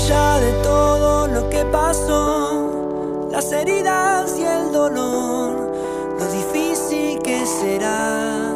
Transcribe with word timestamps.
Allá 0.00 0.38
de 0.38 0.52
todo 0.62 1.26
lo 1.26 1.50
que 1.50 1.64
pasó, 1.72 3.28
las 3.32 3.50
heridas 3.50 4.38
y 4.38 4.44
el 4.44 4.70
dolor, 4.70 5.74
lo 6.20 6.32
difícil 6.32 7.18
que 7.20 7.44
será. 7.44 8.54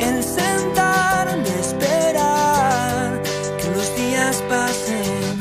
El 0.00 0.24
sentarme 0.24 1.48
a 1.48 1.60
esperar 1.60 3.22
que 3.56 3.70
los 3.70 3.96
días 3.96 4.42
pasen. 4.48 5.38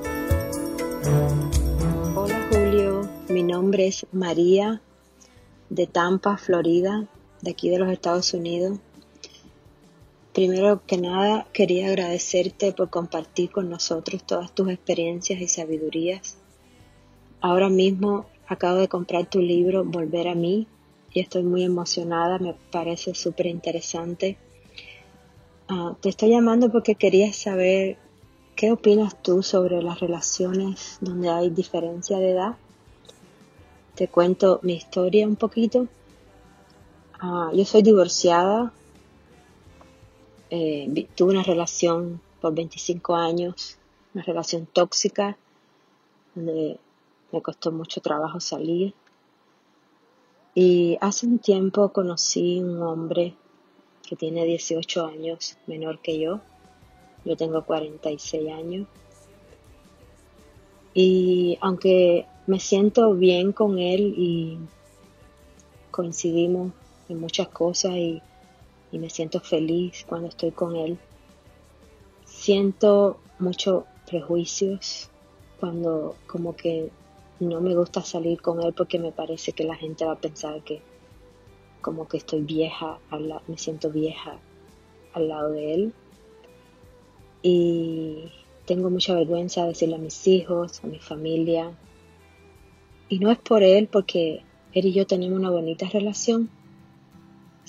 Hola 2.13 2.45
Julio, 2.49 3.09
mi 3.29 3.43
nombre 3.43 3.87
es 3.87 4.05
María 4.11 4.81
de 5.69 5.87
Tampa, 5.87 6.35
Florida, 6.35 7.05
de 7.41 7.51
aquí 7.51 7.69
de 7.69 7.79
los 7.79 7.91
Estados 7.91 8.33
Unidos. 8.33 8.79
Primero 10.33 10.81
que 10.85 10.97
nada, 10.97 11.47
quería 11.51 11.87
agradecerte 11.87 12.71
por 12.71 12.89
compartir 12.89 13.51
con 13.51 13.69
nosotros 13.69 14.23
todas 14.23 14.53
tus 14.55 14.69
experiencias 14.69 15.41
y 15.41 15.47
sabidurías. 15.47 16.37
Ahora 17.41 17.69
mismo 17.69 18.27
acabo 18.47 18.77
de 18.77 18.87
comprar 18.87 19.29
tu 19.29 19.39
libro 19.39 19.83
Volver 19.83 20.27
a 20.27 20.35
mí 20.35 20.67
y 21.13 21.19
estoy 21.19 21.43
muy 21.43 21.63
emocionada, 21.63 22.39
me 22.39 22.55
parece 22.71 23.13
súper 23.13 23.47
interesante. 23.47 24.37
Ah, 25.67 25.95
te 25.99 26.09
estoy 26.09 26.29
llamando 26.29 26.71
porque 26.71 26.95
quería 26.95 27.33
saber 27.33 27.97
qué 28.55 28.71
opinas 28.71 29.21
tú 29.21 29.43
sobre 29.43 29.81
las 29.81 29.99
relaciones 29.99 30.97
donde 31.01 31.29
hay 31.29 31.49
diferencia 31.49 32.19
de 32.19 32.31
edad. 32.31 32.55
Te 33.95 34.07
cuento 34.07 34.59
mi 34.63 34.73
historia 34.73 35.27
un 35.27 35.35
poquito. 35.35 35.87
Ah, 37.23 37.51
yo 37.53 37.63
soy 37.65 37.83
divorciada, 37.83 38.73
eh, 40.49 41.07
tuve 41.13 41.33
una 41.33 41.43
relación 41.43 42.19
por 42.41 42.55
25 42.55 43.15
años, 43.15 43.77
una 44.15 44.23
relación 44.23 44.65
tóxica, 44.65 45.37
donde 46.33 46.79
me 47.31 47.41
costó 47.43 47.71
mucho 47.71 48.01
trabajo 48.01 48.39
salir. 48.39 48.95
Y 50.55 50.97
hace 50.99 51.27
un 51.27 51.37
tiempo 51.37 51.89
conocí 51.89 52.59
un 52.59 52.81
hombre 52.81 53.35
que 54.01 54.15
tiene 54.15 54.43
18 54.43 55.05
años 55.05 55.59
menor 55.67 55.99
que 55.99 56.19
yo. 56.19 56.41
Yo 57.23 57.37
tengo 57.37 57.63
46 57.63 58.51
años. 58.51 58.87
Y 60.95 61.59
aunque 61.61 62.25
me 62.47 62.59
siento 62.59 63.13
bien 63.13 63.51
con 63.51 63.77
él 63.77 64.15
y 64.17 64.57
coincidimos 65.91 66.71
muchas 67.15 67.47
cosas 67.49 67.93
y, 67.95 68.21
me 68.91 69.09
siento 69.09 69.39
feliz 69.39 70.05
cuando 70.07 70.27
estoy 70.27 70.51
con 70.51 70.75
él, 70.75 70.97
siento 72.25 73.17
muchos 73.39 73.85
prejuicios 74.05 75.09
cuando 75.59 76.15
como 76.27 76.55
que 76.57 76.89
no 77.39 77.61
me 77.61 77.73
gusta 77.73 78.01
salir 78.01 78.41
con 78.41 78.61
él 78.61 78.73
porque 78.73 78.99
me 78.99 79.13
parece 79.13 79.53
que 79.53 79.63
la 79.63 79.75
gente 79.75 80.03
va 80.03 80.13
a 80.13 80.19
pensar 80.19 80.61
que 80.63 80.81
como 81.81 82.07
que 82.07 82.17
estoy 82.17 82.41
vieja, 82.41 82.99
me 83.47 83.57
siento 83.57 83.89
vieja 83.89 84.37
al 85.13 85.27
lado 85.27 85.51
de 85.51 85.73
él. 85.73 85.93
Y 87.41 88.31
tengo 88.65 88.89
mucha 88.89 89.15
vergüenza 89.15 89.63
de 89.63 89.69
decirle 89.69 89.95
a 89.95 89.99
mis 89.99 90.27
hijos, 90.27 90.83
a 90.83 90.87
mi 90.87 90.99
familia. 90.99 91.71
Y 93.09 93.19
no 93.19 93.31
es 93.31 93.39
por 93.39 93.63
él, 93.63 93.87
porque 93.87 94.43
él 94.73 94.85
y 94.85 94.93
yo 94.93 95.07
tenemos 95.07 95.39
una 95.39 95.49
bonita 95.49 95.89
relación. 95.89 96.49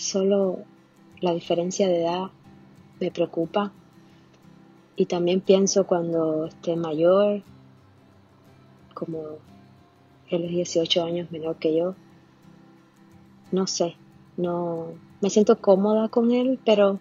Solo 0.02 0.58
la 1.20 1.32
diferencia 1.32 1.86
de 1.86 2.02
edad 2.02 2.32
me 2.98 3.12
preocupa. 3.12 3.70
Y 4.96 5.06
también 5.06 5.40
pienso 5.40 5.86
cuando 5.86 6.46
esté 6.46 6.74
mayor, 6.74 7.42
como 8.94 9.38
él 10.28 10.44
es 10.44 10.50
18 10.50 11.04
años 11.04 11.30
menor 11.30 11.54
que 11.56 11.76
yo, 11.76 11.94
no 13.52 13.68
sé, 13.68 13.94
no 14.36 14.88
me 15.20 15.30
siento 15.30 15.60
cómoda 15.60 16.08
con 16.08 16.32
él, 16.32 16.58
pero 16.64 16.98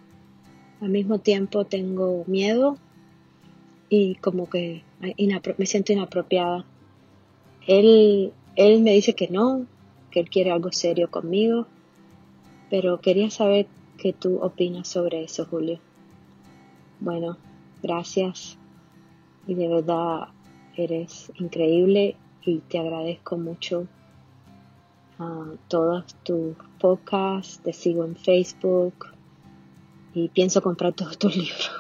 al 0.79 0.89
mismo 0.89 1.17
tiempo 1.17 1.65
tengo 1.65 2.23
miedo 2.27 2.77
y 3.89 4.13
como 4.15 4.47
que 4.47 4.83
me 5.57 5.65
siento 5.65 5.91
inapropiada. 5.91 6.65
Él, 7.65 8.31
él 8.55 8.81
me 8.83 8.91
dice 8.91 9.15
que 9.15 9.27
no, 9.27 9.65
que 10.11 10.19
él 10.19 10.29
quiere 10.29 10.51
algo 10.51 10.71
serio 10.71 11.09
conmigo, 11.09 11.65
pero 12.71 13.01
quería 13.01 13.29
saber 13.29 13.67
qué 13.97 14.13
tú 14.13 14.39
opinas 14.41 14.87
sobre 14.87 15.25
eso, 15.25 15.45
Julio. 15.45 15.79
Bueno, 17.01 17.37
gracias 17.83 18.57
y 19.45 19.55
de 19.55 19.67
verdad 19.67 20.29
eres 20.77 21.31
increíble 21.35 22.15
y 22.45 22.59
te 22.59 22.79
agradezco 22.79 23.37
mucho 23.37 23.87
a 25.19 25.47
todos 25.67 26.15
tus 26.23 26.55
podcasts, 26.79 27.59
te 27.61 27.73
sigo 27.73 28.05
en 28.05 28.15
Facebook 28.15 29.07
y 30.13 30.29
pienso 30.29 30.61
comprar 30.61 30.93
todos 30.93 31.17
tus 31.17 31.35
libros. 31.35 31.71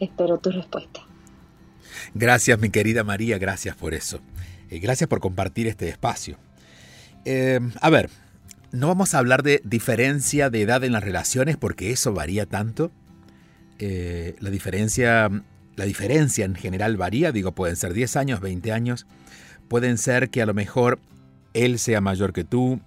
Espero 0.00 0.38
tu 0.38 0.50
respuesta. 0.50 1.02
Gracias, 2.14 2.58
mi 2.58 2.70
querida 2.70 3.04
María, 3.04 3.36
gracias 3.36 3.76
por 3.76 3.92
eso. 3.92 4.18
Eh, 4.70 4.78
gracias 4.78 5.08
por 5.10 5.20
compartir 5.20 5.66
este 5.66 5.90
espacio. 5.90 6.38
Eh, 7.26 7.60
a 7.80 7.90
ver, 7.90 8.08
no 8.76 8.88
vamos 8.88 9.14
a 9.14 9.18
hablar 9.18 9.42
de 9.42 9.62
diferencia 9.64 10.50
de 10.50 10.62
edad 10.62 10.84
en 10.84 10.92
las 10.92 11.02
relaciones 11.02 11.56
porque 11.56 11.92
eso 11.92 12.12
varía 12.12 12.46
tanto. 12.46 12.92
Eh, 13.78 14.36
la 14.38 14.50
diferencia, 14.50 15.30
la 15.76 15.84
diferencia 15.84 16.44
en 16.44 16.54
general 16.54 16.96
varía, 16.96 17.32
digo, 17.32 17.52
pueden 17.52 17.76
ser 17.76 17.94
10 17.94 18.16
años, 18.16 18.40
20 18.40 18.72
años, 18.72 19.06
pueden 19.68 19.96
ser 19.96 20.28
que 20.28 20.42
a 20.42 20.46
lo 20.46 20.54
mejor 20.54 21.00
él 21.54 21.78
sea 21.78 22.02
mayor 22.02 22.34
que 22.34 22.44
tú. 22.44 22.80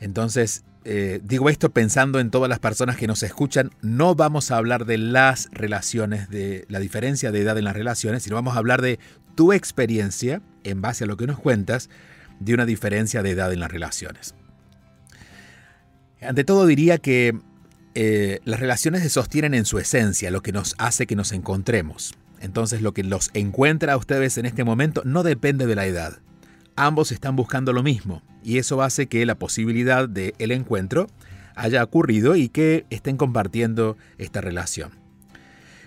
Entonces, 0.00 0.64
eh, 0.84 1.20
digo 1.22 1.48
esto 1.48 1.70
pensando 1.70 2.18
en 2.18 2.30
todas 2.30 2.48
las 2.48 2.58
personas 2.58 2.96
que 2.96 3.06
nos 3.06 3.22
escuchan, 3.22 3.70
no 3.82 4.16
vamos 4.16 4.50
a 4.50 4.56
hablar 4.56 4.84
de 4.84 4.98
las 4.98 5.48
relaciones, 5.52 6.28
de 6.28 6.66
la 6.68 6.80
diferencia 6.80 7.30
de 7.30 7.40
edad 7.40 7.56
en 7.56 7.64
las 7.64 7.76
relaciones, 7.76 8.24
sino 8.24 8.34
vamos 8.34 8.56
a 8.56 8.58
hablar 8.58 8.82
de 8.82 8.98
tu 9.36 9.52
experiencia, 9.52 10.42
en 10.64 10.82
base 10.82 11.04
a 11.04 11.06
lo 11.06 11.16
que 11.16 11.28
nos 11.28 11.38
cuentas, 11.38 11.88
de 12.40 12.54
una 12.54 12.66
diferencia 12.66 13.22
de 13.22 13.30
edad 13.30 13.52
en 13.52 13.60
las 13.60 13.70
relaciones. 13.70 14.34
Ante 16.20 16.44
todo 16.44 16.66
diría 16.66 16.98
que 16.98 17.38
eh, 17.94 18.40
las 18.44 18.60
relaciones 18.60 19.02
se 19.02 19.08
sostienen 19.08 19.54
en 19.54 19.64
su 19.64 19.78
esencia, 19.78 20.30
lo 20.30 20.42
que 20.42 20.52
nos 20.52 20.74
hace 20.78 21.06
que 21.06 21.16
nos 21.16 21.32
encontremos. 21.32 22.14
Entonces 22.40 22.82
lo 22.82 22.92
que 22.92 23.02
los 23.02 23.30
encuentra 23.34 23.94
a 23.94 23.96
ustedes 23.96 24.38
en 24.38 24.46
este 24.46 24.64
momento 24.64 25.02
no 25.04 25.22
depende 25.22 25.66
de 25.66 25.74
la 25.74 25.86
edad. 25.86 26.18
Ambos 26.76 27.10
están 27.10 27.34
buscando 27.34 27.72
lo 27.72 27.82
mismo 27.82 28.22
y 28.44 28.58
eso 28.58 28.82
hace 28.82 29.06
que 29.06 29.26
la 29.26 29.34
posibilidad 29.36 30.08
del 30.08 30.34
el 30.38 30.52
encuentro 30.52 31.08
haya 31.56 31.82
ocurrido 31.82 32.36
y 32.36 32.48
que 32.48 32.86
estén 32.90 33.16
compartiendo 33.16 33.96
esta 34.16 34.40
relación. 34.40 34.92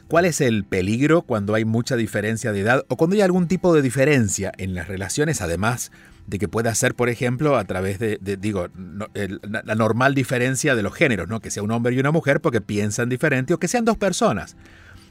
¿Cuál 0.10 0.26
es 0.26 0.42
el 0.42 0.66
peligro 0.66 1.22
cuando 1.22 1.56
hay 1.56 1.64
mucha 1.64 1.96
diferencia 1.96 2.52
de 2.52 2.60
edad 2.60 2.84
o 2.90 2.98
cuando 2.98 3.16
hay 3.16 3.22
algún 3.22 3.48
tipo 3.48 3.74
de 3.74 3.82
diferencia 3.82 4.52
en 4.58 4.74
las 4.74 4.90
relaciones, 4.90 5.40
además 5.40 5.92
de 6.28 6.40
que 6.40 6.48
pueda 6.48 6.74
ser, 6.76 6.96
por 6.96 7.10
ejemplo, 7.10 7.58
a 7.58 7.66
través 7.66 8.00
de, 8.00 8.18
digo, 8.40 8.68
la 8.74 9.76
normal 9.76 10.16
diferencia 10.16 10.76
de 10.76 10.84
los 10.84 10.94
géneros, 10.94 11.28
¿no? 11.28 11.40
Que 11.40 11.52
sea 11.52 11.64
un 11.64 11.72
hombre 11.72 11.94
y 11.94 12.00
una 12.00 12.12
mujer 12.12 12.42
porque 12.42 12.62
piensan 12.62 13.10
diferente 13.10 13.54
o 13.54 13.60
que 13.60 13.68
sean 13.68 13.86
dos 13.86 13.98
personas. 13.98 14.56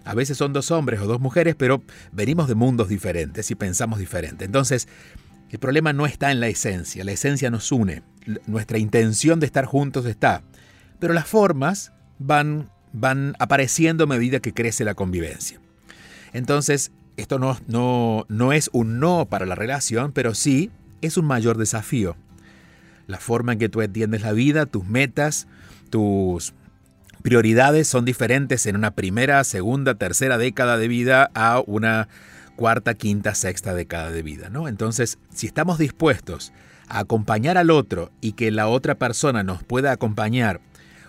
A 0.04 0.14
veces 0.14 0.38
son 0.38 0.52
dos 0.52 0.70
hombres 0.70 1.00
o 1.00 1.06
dos 1.06 1.20
mujeres, 1.20 1.54
pero 1.56 1.82
venimos 2.12 2.48
de 2.48 2.54
mundos 2.54 2.88
diferentes 2.88 3.50
y 3.50 3.54
pensamos 3.54 3.98
diferente. 3.98 4.44
Entonces, 4.44 4.88
el 5.50 5.58
problema 5.58 5.92
no 5.92 6.06
está 6.06 6.30
en 6.30 6.40
la 6.40 6.48
esencia, 6.48 7.04
la 7.04 7.12
esencia 7.12 7.50
nos 7.50 7.70
une, 7.72 8.02
nuestra 8.46 8.78
intención 8.78 9.40
de 9.40 9.46
estar 9.46 9.64
juntos 9.64 10.06
está, 10.06 10.42
pero 11.00 11.12
las 11.12 11.26
formas 11.26 11.92
van, 12.18 12.70
van 12.92 13.34
apareciendo 13.38 14.04
a 14.04 14.06
medida 14.06 14.40
que 14.40 14.54
crece 14.54 14.84
la 14.84 14.94
convivencia. 14.94 15.60
Entonces, 16.32 16.92
esto 17.16 17.38
no, 17.38 17.58
no, 17.66 18.24
no 18.28 18.52
es 18.52 18.70
un 18.72 19.00
no 19.00 19.26
para 19.28 19.44
la 19.44 19.54
relación, 19.54 20.12
pero 20.12 20.34
sí 20.34 20.70
es 21.02 21.16
un 21.16 21.26
mayor 21.26 21.58
desafío. 21.58 22.16
La 23.06 23.18
forma 23.18 23.52
en 23.52 23.58
que 23.58 23.68
tú 23.68 23.82
entiendes 23.82 24.22
la 24.22 24.32
vida, 24.32 24.66
tus 24.66 24.86
metas, 24.86 25.48
tus 25.90 26.54
prioridades 27.22 27.88
son 27.88 28.04
diferentes 28.04 28.66
en 28.66 28.76
una 28.76 28.92
primera, 28.92 29.42
segunda, 29.44 29.94
tercera 29.94 30.38
década 30.38 30.78
de 30.78 30.88
vida 30.88 31.30
a 31.34 31.62
una 31.66 32.08
cuarta, 32.56 32.94
quinta, 32.94 33.34
sexta 33.34 33.74
década 33.74 34.10
de 34.10 34.22
vida, 34.22 34.50
¿no? 34.50 34.68
Entonces, 34.68 35.18
si 35.34 35.46
estamos 35.46 35.78
dispuestos 35.78 36.52
a 36.88 37.00
acompañar 37.00 37.56
al 37.56 37.70
otro 37.70 38.10
y 38.20 38.32
que 38.32 38.50
la 38.50 38.68
otra 38.68 38.96
persona 38.96 39.42
nos 39.42 39.62
pueda 39.62 39.92
acompañar 39.92 40.60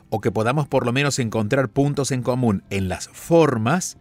o 0.10 0.22
que 0.22 0.32
podamos 0.32 0.68
por 0.68 0.86
lo 0.86 0.94
menos 0.94 1.20
encontrar 1.20 1.70
puntos 1.70 2.12
en 2.12 2.22
común 2.22 2.64
en 2.70 2.90
las 2.90 3.10
formas, 3.10 3.98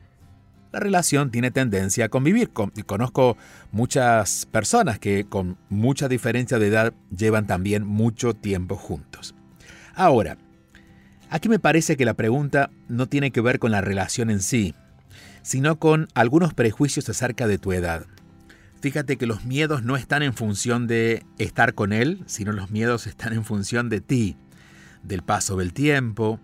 la 0.73 0.81
relación 0.81 1.31
tiene 1.31 1.51
tendencia 1.51 2.07
a 2.07 2.09
convivir. 2.09 2.51
Conozco 2.87 3.37
muchas 3.73 4.47
personas 4.47 4.99
que 4.99 5.25
con 5.25 5.59
mucha 5.69 6.09
diferencia 6.09 6.59
de 6.59 6.69
edad 6.69 6.95
llevan 7.17 7.47
también 7.47 7.87
mucho 7.87 8.35
tiempo 8.35 8.77
juntos. 8.77 9.35
Ahora, 9.95 10.39
aquí 11.29 11.49
me 11.49 11.59
parece 11.59 11.97
que 11.97 12.05
la 12.05 12.15
pregunta 12.15 12.71
no 12.89 13.07
tiene 13.07 13.31
que 13.33 13.41
ver 13.41 13.59
con 13.59 13.73
la 13.73 13.81
relación 13.81 14.31
en 14.31 14.41
sí, 14.41 14.75
sino 15.43 15.79
con 15.79 16.09
algunos 16.15 16.55
prejuicios 16.55 17.09
acerca 17.09 17.47
de 17.47 17.59
tu 17.59 17.73
edad. 17.73 18.07
Fíjate 18.81 19.19
que 19.19 19.27
los 19.27 19.45
miedos 19.45 19.83
no 19.83 19.97
están 19.97 20.23
en 20.23 20.33
función 20.33 20.87
de 20.87 21.25
estar 21.39 21.75
con 21.75 21.93
él, 21.93 22.23
sino 22.27 22.53
los 22.53 22.71
miedos 22.71 23.07
están 23.07 23.35
en 23.35 23.45
función 23.45 23.91
de 23.91 24.01
ti, 24.01 24.37
del 25.03 25.23
paso 25.23 25.57
del 25.57 25.75
tiempo, 25.75 26.41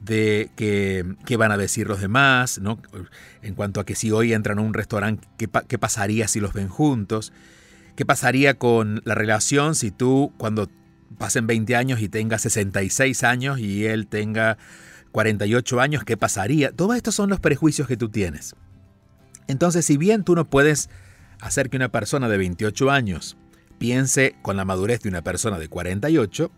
de 0.00 0.50
qué, 0.56 1.36
van 1.36 1.52
a 1.52 1.56
decir 1.56 1.88
los 1.88 2.00
demás, 2.00 2.60
¿no? 2.60 2.80
en 3.42 3.54
cuanto 3.54 3.80
a 3.80 3.86
que 3.86 3.94
si 3.94 4.10
hoy 4.10 4.32
entran 4.32 4.58
a 4.58 4.62
un 4.62 4.74
restaurante, 4.74 5.26
¿qué, 5.36 5.48
¿qué, 5.66 5.78
pasaría 5.78 6.28
si 6.28 6.40
los 6.40 6.52
ven 6.52 6.68
juntos? 6.68 7.32
¿Qué 7.96 8.06
pasaría 8.06 8.54
con 8.54 9.02
la 9.04 9.14
relación 9.14 9.74
si 9.74 9.90
tú 9.90 10.32
cuando 10.38 10.68
pasen 11.18 11.46
20 11.46 11.74
años 11.76 12.00
y 12.00 12.08
tengas 12.08 12.42
66 12.42 13.24
años 13.24 13.58
y 13.58 13.86
él 13.86 14.06
tenga 14.06 14.58
48 15.12 15.80
años, 15.80 16.04
¿qué 16.04 16.16
pasaría? 16.16 16.72
Todos 16.72 16.96
estos 16.96 17.14
son 17.14 17.30
los 17.30 17.40
prejuicios 17.40 17.88
que 17.88 17.96
tú 17.96 18.08
tienes. 18.08 18.54
Entonces, 19.46 19.84
si 19.84 19.96
bien 19.96 20.24
tú 20.24 20.34
no 20.34 20.48
puedes 20.48 20.90
hacer 21.40 21.70
que 21.70 21.76
una 21.76 21.90
persona 21.90 22.28
de 22.28 22.38
28 22.38 22.90
años 22.90 23.36
piense 23.78 24.36
con 24.42 24.56
la 24.56 24.64
madurez 24.64 25.00
de 25.00 25.08
una 25.08 25.22
persona 25.22 25.58
de 25.58 25.68
48, 25.68 26.50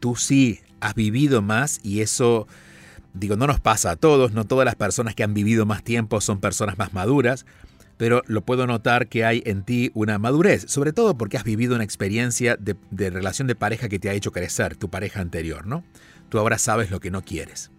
tú 0.00 0.14
sí 0.14 0.60
has 0.80 0.94
vivido 0.94 1.42
más 1.42 1.80
y 1.82 2.00
eso 2.00 2.46
Digo, 3.18 3.36
no 3.36 3.46
nos 3.46 3.60
pasa 3.60 3.92
a 3.92 3.96
todos, 3.96 4.32
no 4.32 4.44
todas 4.44 4.66
las 4.66 4.74
personas 4.74 5.14
que 5.14 5.24
han 5.24 5.32
vivido 5.32 5.64
más 5.64 5.82
tiempo 5.82 6.20
son 6.20 6.38
personas 6.38 6.76
más 6.76 6.92
maduras, 6.92 7.46
pero 7.96 8.22
lo 8.26 8.42
puedo 8.44 8.66
notar 8.66 9.08
que 9.08 9.24
hay 9.24 9.42
en 9.46 9.62
ti 9.62 9.90
una 9.94 10.18
madurez, 10.18 10.66
sobre 10.68 10.92
todo 10.92 11.16
porque 11.16 11.38
has 11.38 11.44
vivido 11.44 11.74
una 11.74 11.84
experiencia 11.84 12.56
de, 12.56 12.76
relación 13.10 13.48
de 13.48 13.54
pareja 13.54 13.88
que 13.88 13.98
te 13.98 14.10
ha 14.10 14.12
hecho 14.12 14.32
crecer, 14.32 14.76
tu 14.76 14.90
pareja 14.90 15.20
anterior, 15.20 15.66
¿no? 15.66 15.82
Tú 16.28 16.38
ahora 16.38 16.58
sabes 16.58 16.90
lo 16.90 17.00
que 17.00 17.10
no 17.10 17.22
quieres. 17.22 17.70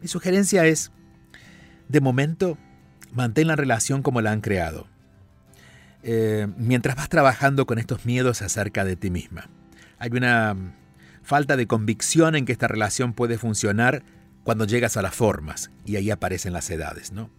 Mi 0.00 0.06
sugerencia 0.06 0.64
es, 0.66 0.92
de 1.88 2.00
momento, 2.00 2.56
mantén 3.12 3.48
la 3.48 3.56
relación 3.56 4.02
como 4.02 4.20
la 4.20 4.30
han 4.30 4.42
creado, 4.42 4.86
eh, 6.04 6.46
mientras 6.56 6.94
vas 6.94 7.08
trabajando 7.08 7.66
con 7.66 7.80
estos 7.80 8.04
miedos 8.06 8.42
acerca 8.42 8.84
de 8.84 8.94
ti 8.94 9.10
misma. 9.10 9.48
Hay 9.98 10.10
una 10.12 10.54
falta 11.24 11.56
de 11.56 11.66
convicción 11.66 12.36
en 12.36 12.44
que 12.44 12.52
esta 12.52 12.68
relación 12.68 13.12
puede 13.12 13.38
funcionar 13.38 14.04
cuando 14.46 14.64
llegas 14.64 14.96
a 14.96 15.02
las 15.02 15.12
formas 15.12 15.72
y 15.84 15.96
ahí 15.96 16.08
aparecen 16.12 16.52
las 16.52 16.70
edades, 16.70 17.10
¿no? 17.10 17.30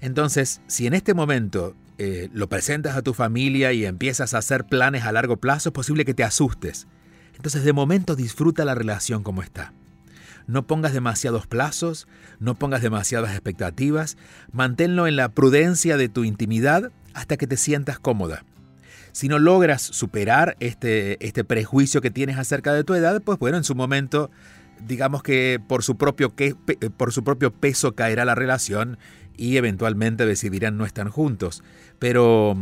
Entonces, 0.00 0.60
si 0.68 0.86
en 0.86 0.94
este 0.94 1.12
momento 1.12 1.74
eh, 1.98 2.28
lo 2.32 2.48
presentas 2.48 2.96
a 2.96 3.02
tu 3.02 3.12
familia 3.12 3.72
y 3.72 3.84
empiezas 3.84 4.34
a 4.34 4.38
hacer 4.38 4.64
planes 4.64 5.02
a 5.02 5.10
largo 5.10 5.38
plazo, 5.38 5.70
es 5.70 5.72
posible 5.72 6.04
que 6.04 6.14
te 6.14 6.22
asustes. 6.22 6.86
Entonces, 7.34 7.64
de 7.64 7.72
momento 7.72 8.14
disfruta 8.14 8.64
la 8.64 8.76
relación 8.76 9.24
como 9.24 9.42
está. 9.42 9.72
No 10.46 10.64
pongas 10.64 10.92
demasiados 10.92 11.48
plazos, 11.48 12.06
no 12.38 12.54
pongas 12.54 12.82
demasiadas 12.82 13.32
expectativas, 13.32 14.16
manténlo 14.52 15.08
en 15.08 15.16
la 15.16 15.30
prudencia 15.30 15.96
de 15.96 16.08
tu 16.08 16.22
intimidad 16.22 16.92
hasta 17.14 17.36
que 17.36 17.48
te 17.48 17.56
sientas 17.56 17.98
cómoda. 17.98 18.44
Si 19.10 19.26
no 19.26 19.40
logras 19.40 19.82
superar 19.82 20.56
este, 20.60 21.24
este 21.26 21.42
prejuicio 21.42 22.00
que 22.00 22.12
tienes 22.12 22.38
acerca 22.38 22.72
de 22.72 22.84
tu 22.84 22.94
edad, 22.94 23.20
pues 23.22 23.40
bueno, 23.40 23.56
en 23.56 23.64
su 23.64 23.74
momento 23.74 24.30
digamos 24.80 25.22
que 25.22 25.60
por 25.66 25.82
su 25.82 25.96
propio, 25.96 26.34
que, 26.34 26.54
por 26.96 27.12
su 27.12 27.24
propio 27.24 27.52
peso 27.52 27.94
caerá 27.94 28.24
la 28.24 28.34
relación 28.34 28.98
y 29.36 29.56
eventualmente 29.56 30.26
decidirán 30.26 30.76
no 30.76 30.86
estar 30.86 31.08
juntos. 31.08 31.62
Pero, 31.98 32.56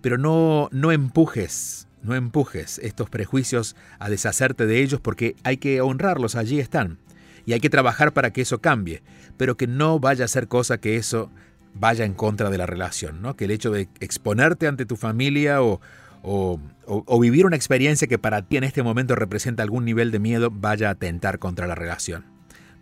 pero 0.00 0.18
no, 0.18 0.68
no 0.72 0.92
empujes, 0.92 1.88
no 2.02 2.14
empujes 2.14 2.78
estos 2.80 3.10
prejuicios 3.10 3.76
a 3.98 4.08
deshacerte 4.08 4.66
de 4.66 4.80
ellos 4.80 5.00
porque 5.00 5.36
hay 5.44 5.58
que 5.58 5.80
honrarlos, 5.80 6.36
allí 6.36 6.60
están. 6.60 6.98
Y 7.46 7.54
hay 7.54 7.60
que 7.60 7.70
trabajar 7.70 8.12
para 8.12 8.30
que 8.30 8.42
eso 8.42 8.60
cambie, 8.60 9.02
pero 9.38 9.56
que 9.56 9.66
no 9.66 9.98
vaya 9.98 10.26
a 10.26 10.28
ser 10.28 10.48
cosa 10.48 10.78
que 10.78 10.96
eso 10.96 11.30
vaya 11.74 12.04
en 12.04 12.14
contra 12.14 12.50
de 12.50 12.58
la 12.58 12.66
relación, 12.66 13.22
¿no? 13.22 13.36
Que 13.36 13.44
el 13.46 13.52
hecho 13.52 13.70
de 13.70 13.88
exponerte 14.00 14.66
ante 14.66 14.84
tu 14.84 14.96
familia 14.96 15.62
o, 15.62 15.80
o, 16.28 17.20
vivir 17.20 17.46
una 17.46 17.56
experiencia 17.56 18.06
que 18.06 18.18
para 18.18 18.42
ti 18.42 18.56
en 18.56 18.64
este 18.64 18.82
momento 18.82 19.14
representa 19.14 19.62
algún 19.62 19.84
nivel 19.84 20.10
de 20.10 20.18
miedo 20.18 20.50
vaya 20.50 20.88
a 20.88 20.92
atentar 20.92 21.38
contra 21.38 21.66
la 21.66 21.74
relación. 21.74 22.26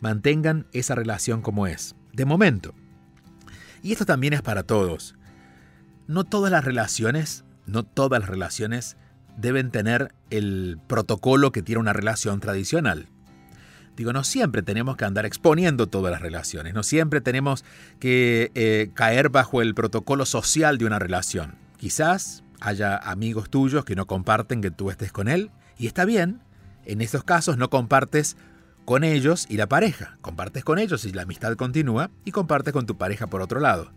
Mantengan 0.01 0.67
esa 0.73 0.95
relación 0.95 1.43
como 1.43 1.67
es, 1.67 1.95
de 2.13 2.25
momento. 2.25 2.75
Y 3.83 3.93
esto 3.93 4.05
también 4.05 4.33
es 4.33 4.43
para 4.43 4.65
todos. 4.65 5.15
No 6.09 6.25
todas 6.25 6.51
las 6.51 6.65
relaciones, 6.65 7.45
no 7.67 7.85
todas 7.85 8.21
las 8.21 8.29
relaciones 8.29 8.97
deben 9.37 9.71
tener 9.71 10.13
el 10.31 10.79
protocolo 10.87 11.53
que 11.53 11.63
tiene 11.63 11.81
una 11.81 11.93
relación 11.93 12.41
tradicional. 12.41 13.09
Digo, 13.97 14.13
no 14.13 14.25
siempre 14.25 14.63
tenemos 14.63 14.97
que 14.97 15.05
andar 15.05 15.25
exponiendo 15.25 15.87
todas 15.87 16.13
las 16.13 16.21
relaciones, 16.21 16.75
no 16.75 16.83
siempre 16.83 17.23
tenemos 17.23 17.65
que 17.99 18.51
eh, 18.55 18.91
caer 18.93 19.31
bajo 19.31 19.63
el 19.63 19.75
protocolo 19.75 20.27
social 20.27 20.77
de 20.77 20.85
una 20.85 20.99
relación. 20.99 21.55
Quizás 21.79 22.43
haya 22.61 22.97
amigos 22.97 23.51
tuyos 23.51 23.85
que 23.85 23.97
no 23.97 24.07
comparten 24.07 24.61
que 24.61 24.71
tú 24.71 24.91
estés 24.91 25.13
con 25.13 25.29
él, 25.29 25.51
y 25.79 25.87
está 25.87 26.05
bien, 26.05 26.41
en 26.85 27.01
esos 27.01 27.25
casos 27.25 27.57
no 27.59 27.71
compartes 27.71 28.37
con 28.85 29.05
ellos 29.05 29.47
y 29.49 29.57
la 29.57 29.69
pareja, 29.69 30.17
compartes 30.21 30.65
con 30.65 30.79
ellos 30.79 31.05
y 31.05 31.13
la 31.13 31.23
amistad 31.23 31.55
continúa, 31.57 32.11
y 32.25 32.33
compartes 32.33 32.73
con 32.73 32.87
tu 32.87 32.97
pareja 32.97 33.27
por 33.27 33.43
otro 33.43 33.61
lado. 33.61 33.91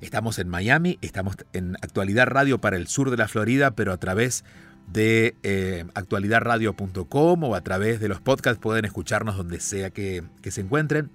Estamos 0.02 0.38
en 0.38 0.50
Miami, 0.50 0.98
estamos 1.00 1.36
en 1.54 1.76
Actualidad 1.76 2.26
Radio 2.26 2.58
para 2.58 2.76
el 2.76 2.88
sur 2.88 3.10
de 3.10 3.16
la 3.16 3.26
Florida, 3.26 3.70
pero 3.70 3.94
a 3.94 3.96
través 3.96 4.44
de 4.92 5.36
eh, 5.42 5.86
actualidadradio.com 5.94 7.44
o 7.44 7.54
a 7.54 7.60
través 7.60 8.00
de 8.00 8.08
los 8.08 8.20
podcasts 8.20 8.60
pueden 8.60 8.84
escucharnos 8.84 9.36
donde 9.36 9.60
sea 9.60 9.90
que, 9.90 10.24
que 10.42 10.50
se 10.50 10.62
encuentren. 10.62 11.10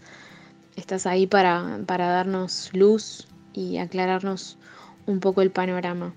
estás 0.77 1.07
ahí 1.07 1.27
para, 1.27 1.81
para, 1.87 2.09
darnos 2.09 2.69
luz 2.75 3.29
y 3.55 3.79
aclararnos 3.79 4.59
un 5.07 5.21
poco 5.21 5.41
el 5.41 5.51
panorama. 5.51 6.13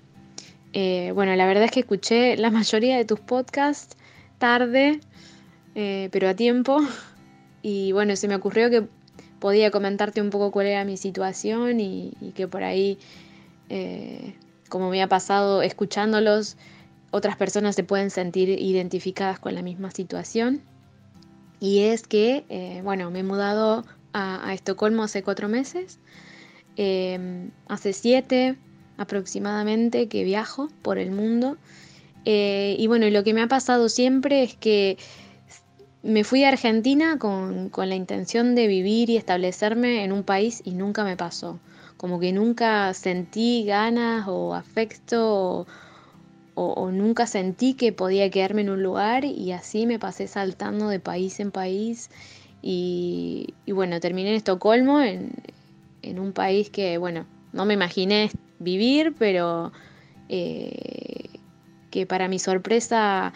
Eh, 0.72 1.12
bueno, 1.14 1.34
la 1.36 1.46
verdad 1.46 1.64
es 1.64 1.70
que 1.70 1.80
escuché 1.80 2.36
la 2.36 2.50
mayoría 2.52 2.96
de 2.96 3.04
tus 3.04 3.20
podcasts 3.20 3.96
tarde, 4.38 5.00
eh, 5.74 6.08
pero 6.12 6.28
a 6.28 6.34
tiempo. 6.34 6.80
Y 7.62 7.92
bueno, 7.92 8.16
se 8.16 8.28
me 8.28 8.36
ocurrió 8.36 8.70
que 8.70 8.86
podía 9.38 9.70
comentarte 9.70 10.20
un 10.20 10.30
poco 10.30 10.50
cuál 10.50 10.66
era 10.66 10.84
mi 10.84 10.96
situación 10.96 11.80
y, 11.80 12.12
que 12.34 12.48
por 12.48 12.62
ahí, 12.62 12.98
eh, 13.68 14.34
como 14.68 14.90
me 14.90 15.02
ha 15.02 15.08
pasado 15.08 15.62
escuchándolos, 15.62 16.56
otras 17.10 17.36
personas 17.36 17.74
se 17.74 17.84
pueden 17.84 18.10
sentir 18.10 18.48
identificadas 18.48 19.38
con 19.38 19.54
la 19.54 19.62
misma 19.62 19.90
situación. 19.90 20.62
Y 21.60 21.80
es 21.80 22.06
que, 22.06 22.44
eh, 22.48 22.80
bueno, 22.84 23.10
me 23.10 23.20
he 23.20 23.24
mudado 23.24 23.84
a, 24.12 24.52
Estocolmo 24.54 25.04
hace 25.04 25.22
cuatro 25.22 25.48
meses. 25.48 25.98
Em, 26.76 27.50
hace 27.66 27.92
siete 27.92 28.56
aproximadamente 28.98 30.08
que 30.08 30.24
viajo 30.24 30.68
por 30.82 30.98
el 30.98 31.10
mundo. 31.10 31.56
Eh, 32.24 32.76
y 32.78 32.86
bueno, 32.88 33.08
lo 33.08 33.24
que 33.24 33.32
me 33.32 33.40
ha 33.40 33.48
pasado 33.48 33.88
siempre 33.88 34.42
es 34.42 34.54
que 34.54 34.98
me 36.02 36.24
fui 36.24 36.44
a 36.44 36.48
Argentina 36.48 37.18
con, 37.18 37.70
la 37.76 37.94
intención 37.94 38.54
de 38.54 38.66
vivir 38.66 39.10
y 39.10 39.16
establecerme 39.16 40.04
en 40.04 40.12
un 40.12 40.22
país 40.22 40.62
y 40.64 40.72
nunca 40.72 41.04
me 41.04 41.16
pasó. 41.16 41.58
Como 41.96 42.20
que 42.20 42.32
nunca 42.32 42.92
sentí 42.94 43.64
ganas 43.64 44.26
o 44.28 44.54
afecto 44.54 45.66
o, 46.54 46.90
nunca 46.90 47.26
sentí 47.26 47.74
que 47.74 47.92
podía 47.92 48.30
quedarme 48.30 48.62
en 48.62 48.70
un 48.70 48.82
lugar 48.82 49.24
y 49.24 49.52
así 49.52 49.86
me 49.86 49.98
pasé 49.98 50.26
saltando 50.26 50.88
de 50.88 51.00
país 51.00 51.38
en 51.40 51.50
país. 51.50 52.10
Y, 52.62 53.54
bueno, 53.66 54.00
terminé 54.00 54.30
en 54.30 54.36
Estocolmo, 54.36 55.00
en, 55.00 55.30
un 56.18 56.32
país 56.32 56.70
que, 56.70 56.98
bueno, 56.98 57.26
no 57.52 57.64
me 57.64 57.74
imaginé 57.74 58.30
vivir, 58.58 59.14
pero 59.18 59.72
eh, 60.28 61.28
que 61.90 62.06
para 62.06 62.28
mi 62.28 62.38
sorpresa 62.38 63.32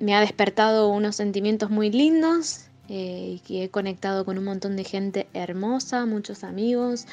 me 0.00 0.14
ha 0.14 0.20
despertado 0.20 0.88
unos 0.88 1.16
sentimientos 1.16 1.70
muy 1.70 1.90
lindos 1.90 2.66
eh, 2.88 3.36
y 3.36 3.38
que 3.40 3.64
he 3.64 3.68
conectado 3.70 4.24
con 4.24 4.36
un 4.38 4.44
montón 4.44 4.76
de 4.76 4.84
gente 4.84 5.28
hermosa, 5.32 6.04
muchos 6.04 6.44
amigos 6.44 7.06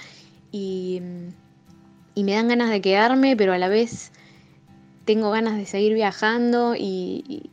y, 0.52 1.02
me 2.16 2.34
dan 2.34 2.50
ganas 2.50 2.70
de 2.70 2.82
quedarme, 2.82 3.36
pero 3.36 3.54
a 3.54 3.58
la 3.58 3.68
vez 3.68 4.12
tengo 5.06 5.32
ganas 5.32 5.58
de 5.58 5.66
seguir 5.66 5.94
viajando 5.94 6.76
y, 6.76 7.50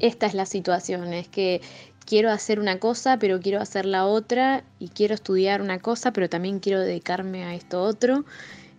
esta 0.00 0.26
es 0.26 0.34
la 0.34 0.46
situación, 0.46 1.12
es 1.12 1.28
que 1.28 1.60
quiero 2.04 2.30
hacer 2.30 2.58
una 2.58 2.80
cosa, 2.80 3.18
pero 3.20 3.40
quiero 3.40 3.60
hacer 3.60 3.86
la 3.86 4.04
otra 4.04 4.64
y 4.80 4.88
quiero 4.88 5.14
estudiar 5.14 5.62
una 5.62 5.78
cosa, 5.78 6.12
pero 6.12 6.28
también 6.28 6.58
quiero 6.58 6.80
dedicarme 6.80 7.44
a 7.44 7.54
esto 7.54 7.80
otro 7.80 8.24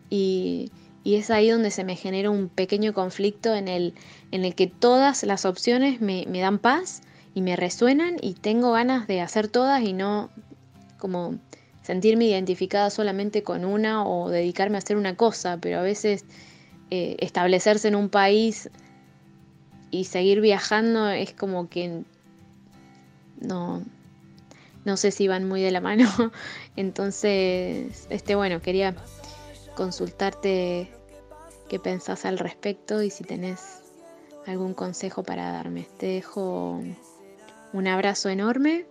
y 0.09 0.71
y 1.05 1.17
es 1.17 1.29
ahí 1.29 1.51
donde 1.51 1.69
se 1.69 1.83
me 1.83 1.95
genera 1.95 2.31
un 2.31 2.49
pequeño 2.49 2.91
conflicto 2.95 3.53
en 3.53 3.67
el, 3.67 3.93
en 4.31 4.43
el 4.43 4.55
que 4.55 4.65
todas 4.65 5.21
las 5.21 5.45
opciones 5.45 6.01
me, 6.01 6.25
dan 6.25 6.57
paz 6.57 7.03
y 7.35 7.41
me 7.41 7.55
resuenan 7.55 8.17
y 8.21 8.33
tengo 8.33 8.71
ganas 8.71 9.05
de 9.05 9.21
hacer 9.21 9.47
todas 9.47 9.83
y 9.83 9.93
no 9.93 10.31
como 10.97 11.35
sentirme 11.83 12.25
identificada 12.25 12.89
solamente 12.89 13.43
con 13.43 13.65
una 13.65 14.03
o 14.03 14.31
dedicarme 14.31 14.77
a 14.77 14.79
hacer 14.79 14.97
una 14.97 15.15
cosa, 15.15 15.59
pero 15.61 15.77
a 15.77 15.83
veces 15.83 16.25
eh, 16.89 17.17
establecerse 17.19 17.87
en 17.87 17.95
un 17.95 18.09
país 18.09 18.71
y 19.91 20.05
seguir 20.05 20.41
viajando 20.41 21.07
es 21.09 21.33
como 21.33 21.69
que 21.69 22.01
no, 23.41 23.83
no 24.85 24.97
sé 24.97 25.11
si 25.11 25.27
van 25.27 25.47
muy 25.47 25.61
de 25.61 25.69
la 25.69 25.81
mano. 25.81 26.09
Entonces, 26.75 28.07
este 28.09 28.33
bueno, 28.33 28.59
quería 28.59 28.95
consultarte 29.75 30.89
qué 31.69 31.79
pensás 31.79 32.25
al 32.25 32.39
respecto 32.39 33.01
y 33.01 33.09
si 33.09 33.23
tenés 33.23 33.81
algún 34.47 34.73
consejo 34.73 35.23
para 35.23 35.51
darme. 35.51 35.87
Te 35.97 36.07
dejo 36.07 36.81
un 37.73 37.87
abrazo 37.87 38.29
enorme 38.29 38.85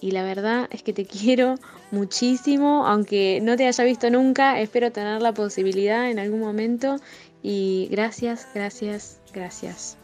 y 0.00 0.12
la 0.12 0.22
verdad 0.22 0.68
es 0.70 0.82
que 0.82 0.92
te 0.92 1.04
quiero 1.06 1.56
muchísimo, 1.90 2.86
aunque 2.86 3.40
no 3.42 3.56
te 3.56 3.66
haya 3.66 3.84
visto 3.84 4.10
nunca, 4.10 4.60
espero 4.60 4.90
tener 4.90 5.20
la 5.22 5.32
posibilidad 5.32 6.10
en 6.10 6.18
algún 6.18 6.40
momento 6.40 6.96
y 7.42 7.88
gracias, 7.90 8.48
gracias, 8.54 9.20
gracias. 9.32 9.96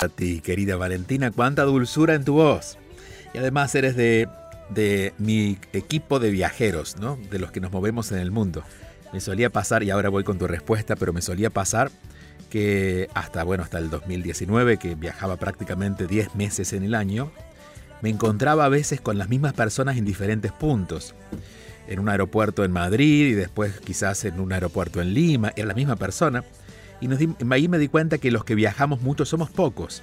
A 0.00 0.08
ti, 0.08 0.40
querida 0.40 0.76
Valentina, 0.76 1.30
cuánta 1.30 1.64
dulzura 1.64 2.14
en 2.14 2.24
tu 2.24 2.34
voz. 2.34 2.78
Y 3.34 3.38
además 3.38 3.74
eres 3.74 3.96
de, 3.96 4.28
de 4.70 5.12
mi 5.18 5.58
equipo 5.72 6.18
de 6.18 6.30
viajeros, 6.30 6.96
¿no? 6.98 7.16
De 7.30 7.38
los 7.38 7.50
que 7.50 7.60
nos 7.60 7.72
movemos 7.72 8.12
en 8.12 8.18
el 8.18 8.30
mundo. 8.30 8.62
Me 9.12 9.20
solía 9.20 9.50
pasar, 9.50 9.82
y 9.82 9.90
ahora 9.90 10.08
voy 10.08 10.24
con 10.24 10.38
tu 10.38 10.46
respuesta, 10.46 10.96
pero 10.96 11.12
me 11.12 11.22
solía 11.22 11.50
pasar 11.50 11.90
que 12.50 13.08
hasta, 13.14 13.44
bueno, 13.44 13.62
hasta 13.62 13.78
el 13.78 13.90
2019, 13.90 14.78
que 14.78 14.94
viajaba 14.94 15.36
prácticamente 15.36 16.06
10 16.06 16.34
meses 16.34 16.72
en 16.72 16.82
el 16.82 16.94
año, 16.94 17.30
me 18.00 18.10
encontraba 18.10 18.64
a 18.64 18.68
veces 18.68 19.00
con 19.00 19.18
las 19.18 19.28
mismas 19.28 19.52
personas 19.54 19.96
en 19.96 20.04
diferentes 20.04 20.52
puntos. 20.52 21.14
En 21.88 22.00
un 22.00 22.08
aeropuerto 22.08 22.64
en 22.64 22.72
Madrid 22.72 23.28
y 23.28 23.32
después 23.32 23.80
quizás 23.80 24.24
en 24.24 24.40
un 24.40 24.52
aeropuerto 24.52 25.00
en 25.00 25.14
Lima, 25.14 25.52
era 25.56 25.66
la 25.68 25.74
misma 25.74 25.96
persona. 25.96 26.44
Y 27.00 27.08
ahí 27.50 27.68
me 27.68 27.78
di 27.78 27.88
cuenta 27.88 28.18
que 28.18 28.30
los 28.30 28.44
que 28.44 28.54
viajamos 28.54 29.00
mucho 29.00 29.24
somos 29.24 29.50
pocos 29.50 30.02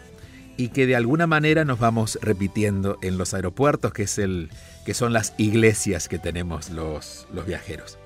y 0.58 0.70
que 0.70 0.88
de 0.88 0.96
alguna 0.96 1.28
manera 1.28 1.66
nos 1.66 1.80
vamos 1.80 2.18
repitiendo 2.22 2.98
en 3.02 3.18
los 3.18 3.34
aeropuertos, 3.34 3.94
que, 3.94 4.04
es 4.04 4.18
el, 4.18 4.50
que 4.86 4.94
son 4.94 5.14
las 5.14 5.34
iglesias 5.38 6.08
que 6.08 6.18
tenemos 6.18 6.70
los 6.70 7.28
viajeros. 7.46 8.00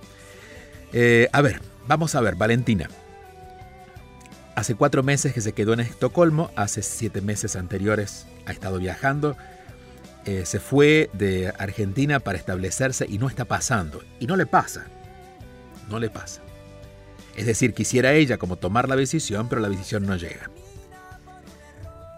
Eh, 0.93 1.29
a 1.31 1.41
ver, 1.41 1.61
vamos 1.87 2.15
a 2.15 2.21
ver, 2.21 2.35
Valentina. 2.35 2.89
Hace 4.55 4.75
cuatro 4.75 5.03
meses 5.03 5.33
que 5.33 5.41
se 5.41 5.53
quedó 5.53 5.73
en 5.73 5.79
Estocolmo, 5.79 6.51
hace 6.55 6.81
siete 6.81 7.21
meses 7.21 7.55
anteriores 7.55 8.25
ha 8.45 8.51
estado 8.51 8.79
viajando, 8.79 9.37
eh, 10.25 10.45
se 10.45 10.59
fue 10.59 11.09
de 11.13 11.53
Argentina 11.57 12.19
para 12.19 12.37
establecerse 12.37 13.05
y 13.07 13.19
no 13.19 13.27
está 13.27 13.45
pasando. 13.45 14.01
Y 14.19 14.27
no 14.27 14.35
le 14.35 14.45
pasa, 14.45 14.87
no 15.89 15.99
le 15.99 16.09
pasa. 16.09 16.41
Es 17.37 17.45
decir, 17.45 17.73
quisiera 17.73 18.13
ella 18.13 18.37
como 18.37 18.57
tomar 18.57 18.89
la 18.89 18.97
decisión, 18.97 19.47
pero 19.47 19.61
la 19.61 19.69
decisión 19.69 20.05
no 20.05 20.17
llega. 20.17 20.49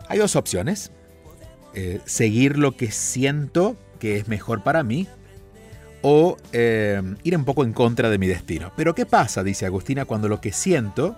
Hay 0.08 0.18
dos 0.18 0.36
opciones. 0.36 0.92
Eh, 1.74 2.02
seguir 2.06 2.58
lo 2.58 2.76
que 2.76 2.92
siento 2.92 3.78
que 4.00 4.18
es 4.18 4.28
mejor 4.28 4.64
para 4.64 4.84
mí 4.84 5.08
o 6.02 6.38
eh, 6.52 7.02
ir 7.24 7.38
un 7.38 7.46
poco 7.46 7.64
en 7.64 7.74
contra 7.74 8.10
de 8.10 8.18
mi 8.18 8.28
destino. 8.28 8.72
Pero 8.76 8.96
¿qué 8.96 9.06
pasa, 9.06 9.44
dice 9.44 9.66
Agustina, 9.66 10.06
cuando 10.06 10.28
lo 10.28 10.42
que 10.42 10.52
siento 10.52 11.16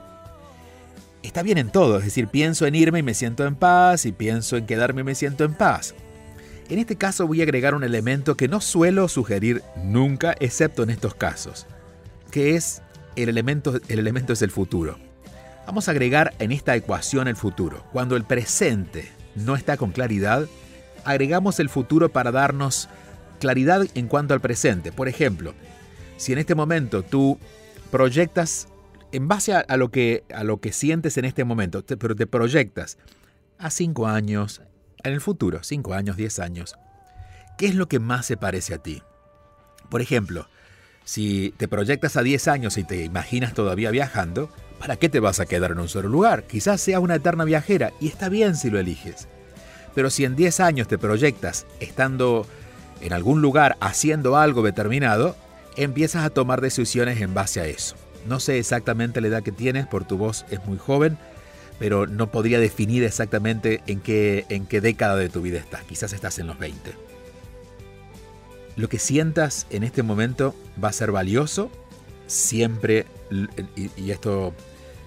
está 1.21 1.41
bien 1.43 1.57
en 1.57 1.69
todo? 1.69 1.99
Es 1.99 2.05
decir, 2.05 2.27
pienso 2.27 2.65
en 2.65 2.75
irme 2.75 2.99
y 2.99 3.03
me 3.03 3.13
siento 3.13 3.45
en 3.45 3.55
paz, 3.55 4.05
y 4.05 4.11
pienso 4.11 4.57
en 4.57 4.65
quedarme 4.65 5.01
y 5.01 5.05
me 5.05 5.15
siento 5.15 5.43
en 5.43 5.53
paz. 5.53 5.95
En 6.69 6.79
este 6.79 6.95
caso 6.95 7.27
voy 7.27 7.41
a 7.41 7.43
agregar 7.43 7.75
un 7.75 7.83
elemento 7.83 8.35
que 8.35 8.47
no 8.47 8.61
suelo 8.61 9.07
sugerir 9.07 9.61
nunca, 9.83 10.35
excepto 10.39 10.83
en 10.83 10.89
estos 10.89 11.13
casos, 11.15 11.67
que 12.31 12.55
es 12.55 12.81
el 13.15 13.29
elemento, 13.29 13.79
el 13.87 13.99
elemento 13.99 14.33
es 14.33 14.41
el 14.41 14.51
futuro. 14.51 14.97
Vamos 15.65 15.87
a 15.87 15.91
agregar 15.91 16.33
en 16.39 16.51
esta 16.51 16.75
ecuación 16.75 17.27
el 17.27 17.35
futuro. 17.35 17.83
Cuando 17.93 18.15
el 18.15 18.23
presente 18.23 19.11
no 19.35 19.55
está 19.55 19.77
con 19.77 19.91
claridad, 19.91 20.47
agregamos 21.05 21.59
el 21.59 21.69
futuro 21.69 22.09
para 22.09 22.31
darnos 22.31 22.89
claridad 23.43 23.85
en 23.93 24.07
cuanto 24.07 24.33
al 24.33 24.39
presente. 24.39 24.93
Por 24.93 25.09
ejemplo, 25.09 25.53
si 26.15 26.31
en 26.31 26.39
este 26.39 26.55
momento 26.55 27.03
tú 27.03 27.38
proyectas 27.91 28.69
en 29.12 29.27
base 29.27 29.53
a, 29.53 29.77
lo, 29.77 29.91
que, 29.91 30.23
a 30.33 30.45
lo 30.45 30.62
que 30.62 30.71
sientes 30.71 31.17
en 31.17 31.25
este 31.25 31.43
momento, 31.43 31.83
pero 31.85 32.15
te 32.15 32.25
proyectas 32.25 32.97
a 33.57 33.69
cinco 33.69 34.07
años, 34.07 34.62
en 35.03 35.12
el 35.12 35.19
futuro, 35.19 35.59
cinco 35.62 35.93
años, 35.93 36.15
diez 36.15 36.39
años, 36.39 36.75
¿qué 37.57 37.65
es 37.65 37.75
lo 37.75 37.89
que 37.89 38.00
más 38.00 38.25
se 38.25 38.38
parece 38.38 38.75
a 38.75 38.77
ti? 38.77 39.03
Por 39.89 40.01
ejemplo, 40.01 40.47
si 41.03 41.53
te 41.57 41.67
proyectas 41.67 42.15
a 42.15 42.23
10 42.23 42.47
años 42.47 42.77
y 42.77 42.85
te 42.85 43.03
imaginas 43.03 43.53
todavía 43.53 43.91
viajando, 43.91 44.50
¿para 44.79 44.95
qué 44.95 45.09
te 45.09 45.19
vas 45.19 45.41
a 45.41 45.45
quedar 45.45 45.71
en 45.71 45.79
un 45.79 45.89
solo 45.89 46.07
lugar? 46.07 46.43
Quizás 46.43 46.79
sea 46.79 47.01
una 47.01 47.15
eterna 47.15 47.43
viajera 47.43 47.91
y 48.00 48.07
está 48.07 48.29
bien 48.29 48.55
si 48.55 48.69
lo 48.69 48.79
eliges. 48.79 49.27
Pero 49.93 50.09
si 50.09 50.23
en 50.23 50.38
10 50.38 50.62
años 50.62 50.88
te 50.88 50.97
proyectas 50.97 51.67
estando 51.81 52.47
en 53.03 53.13
algún 53.13 53.41
lugar 53.41 53.77
haciendo 53.81 54.38
algo 54.38 54.63
determinado, 54.63 55.36
empiezas 55.75 56.24
a 56.24 56.29
tomar 56.29 56.62
decisiones 56.62 57.22
en 57.22 57.33
base 57.33 57.60
a 57.60 57.67
eso. 57.67 57.95
No 58.25 58.39
sé 58.39 58.57
exactamente 58.57 59.19
la 59.19 59.27
edad 59.27 59.43
que 59.43 59.51
tienes, 59.51 59.86
por 59.86 60.05
tu 60.05 60.17
voz 60.17 60.45
es 60.50 60.65
muy 60.65 60.77
joven, 60.77 61.17
pero 61.79 62.07
no 62.07 62.31
podría 62.31 62.60
definir 62.60 63.03
exactamente 63.03 63.81
en 63.88 64.00
qué, 64.00 64.45
en 64.48 64.65
qué 64.65 64.79
década 64.79 65.17
de 65.17 65.27
tu 65.27 65.41
vida 65.41 65.60
estás. 65.60 65.83
Quizás 65.83 66.13
estás 66.13 66.39
en 66.39 66.48
los 66.48 66.57
20. 66.57 66.93
Lo 68.77 68.88
que 68.88 69.00
sientas 69.00 69.67
en 69.69 69.83
este 69.83 70.01
momento 70.01 70.55
va 70.81 70.88
a 70.88 70.93
ser 70.93 71.12
valioso, 71.12 71.69
siempre, 72.25 73.05
y, 73.75 74.12
esto 74.12 74.53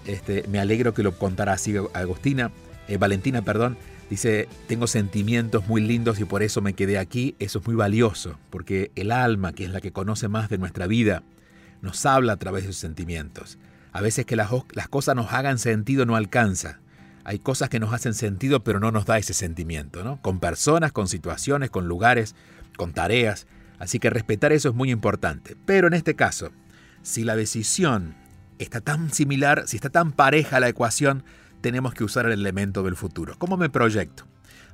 este, 0.07 0.45
me 0.49 0.61
alegro 0.61 0.93
que 0.93 1.03
lo 1.03 1.17
contara 1.17 1.55
así 1.55 1.75
Agustina, 1.95 2.53
eh, 2.89 2.99
Valentina, 2.99 3.43
perdón, 3.43 3.79
dice, 4.11 4.49
tengo 4.69 4.87
sentimientos 4.87 5.67
muy 5.67 5.81
lindos 5.81 6.21
y 6.21 6.25
por 6.25 6.43
eso 6.43 6.61
me 6.61 6.75
quedé 6.75 6.99
aquí, 6.99 7.35
eso 7.39 7.59
es 7.59 7.67
muy 7.67 7.77
valioso, 7.77 8.39
porque 8.51 8.91
el 8.95 9.11
alma, 9.11 9.53
que 9.53 9.65
es 9.65 9.71
la 9.71 9.81
que 9.81 9.93
conoce 9.93 10.29
más 10.29 10.49
de 10.49 10.59
nuestra 10.59 10.87
vida, 10.87 11.23
nos 11.83 12.05
habla 12.07 12.35
a 12.35 12.37
través 12.37 12.65
de 12.65 12.73
sus 12.73 12.81
sentimientos. 12.81 13.59
A 13.93 14.01
veces 14.01 14.27
que 14.27 14.37
las, 14.37 14.51
cosas 14.91 15.17
nos 15.17 15.33
hagan 15.33 15.59
sentido 15.59 16.05
no 16.05 16.17
alcanza. 16.17 16.81
Hay 17.25 17.39
cosas 17.39 17.71
que 17.71 17.81
nos 17.81 17.93
hacen 17.93 18.15
sentido 18.15 18.63
pero 18.63 18.79
no 18.79 18.93
nos 18.93 19.07
da 19.07 19.19
ese 19.19 19.33
sentimiento, 19.33 20.05
¿no? 20.05 20.21
Con 20.21 20.39
personas, 20.39 20.93
con 20.93 21.09
situaciones, 21.09 21.71
con 21.71 21.89
lugares, 21.89 22.35
con 22.77 22.93
tareas. 22.93 23.47
Así 23.79 23.99
que 23.99 24.11
respetar 24.11 24.53
eso 24.53 24.69
es 24.69 24.75
muy 24.75 24.91
importante. 24.91 25.57
Pero 25.65 25.87
en 25.87 25.95
este 25.95 26.15
caso, 26.15 26.51
si 27.03 27.25
la 27.25 27.37
decisión 27.37 28.15
está 28.59 28.81
tan 28.81 29.13
similar, 29.13 29.65
si 29.67 29.77
está 29.77 29.91
tan 29.91 30.13
pareja 30.13 30.61
la 30.61 30.69
ecuación, 30.69 31.25
tenemos 31.67 31.95
que 31.95 32.05
usar 32.05 32.27
el 32.27 32.33
elemento 32.33 32.85
del 32.85 32.95
futuro. 32.95 33.35
¿Cómo 33.39 33.57
me 33.57 33.69
proyecto? 33.69 34.25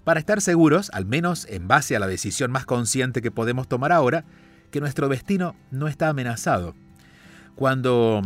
Para 0.04 0.20
estar 0.20 0.42
seguros, 0.42 0.90
al 0.92 1.06
menos 1.06 1.46
en 1.48 1.66
base 1.66 1.96
a 1.96 1.98
la 1.98 2.06
decisión 2.06 2.50
más 2.50 2.66
consciente 2.66 3.22
que 3.22 3.30
podemos 3.30 3.66
tomar 3.66 3.92
ahora, 3.92 4.26
que 4.70 4.82
nuestro 4.82 5.08
destino 5.08 5.56
no 5.70 5.88
está 5.88 6.10
amenazado. 6.10 6.74
Cuando, 7.56 8.20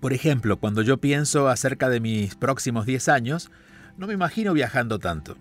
por 0.00 0.14
ejemplo, 0.14 0.56
cuando 0.56 0.80
yo 0.80 0.96
pienso 0.96 1.50
acerca 1.50 1.90
de 1.90 2.00
mis 2.00 2.36
próximos 2.36 2.86
10 2.86 3.10
años, 3.10 3.50
no 3.98 4.06
me 4.06 4.14
imagino 4.14 4.54
viajando 4.54 4.98
tanto. 4.98 5.36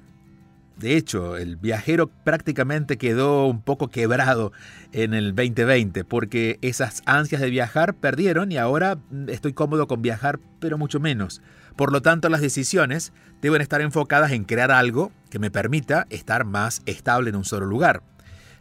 De 0.76 0.98
hecho, 0.98 1.38
el 1.38 1.56
viajero 1.56 2.08
prácticamente 2.08 2.98
quedó 2.98 3.46
un 3.46 3.62
poco 3.62 3.88
quebrado 3.88 4.52
en 4.92 5.14
el 5.14 5.34
2020 5.34 6.04
porque 6.04 6.60
esas 6.62 7.04
ansias 7.06 7.40
de 7.40 7.50
viajar 7.50 7.94
perdieron 7.94 8.52
y 8.52 8.58
ahora 8.58 8.98
estoy 9.28 9.54
cómodo 9.54 9.88
con 9.88 10.02
viajar, 10.02 10.42
pero 10.60 10.78
mucho 10.78 11.00
menos. 11.00 11.42
Por 11.76 11.92
lo 11.92 12.02
tanto, 12.02 12.30
las 12.30 12.42
decisiones 12.42 13.14
deben 13.42 13.62
estar 13.62 13.82
enfocadas 13.82 14.32
en 14.32 14.44
crear 14.44 14.72
algo 14.72 15.12
que 15.30 15.40
me 15.40 15.52
permita 15.52 16.06
estar 16.10 16.46
más 16.46 16.82
estable 16.86 17.30
en 17.30 17.36
un 17.36 17.46
solo 17.46 17.66
lugar. 17.66 18.04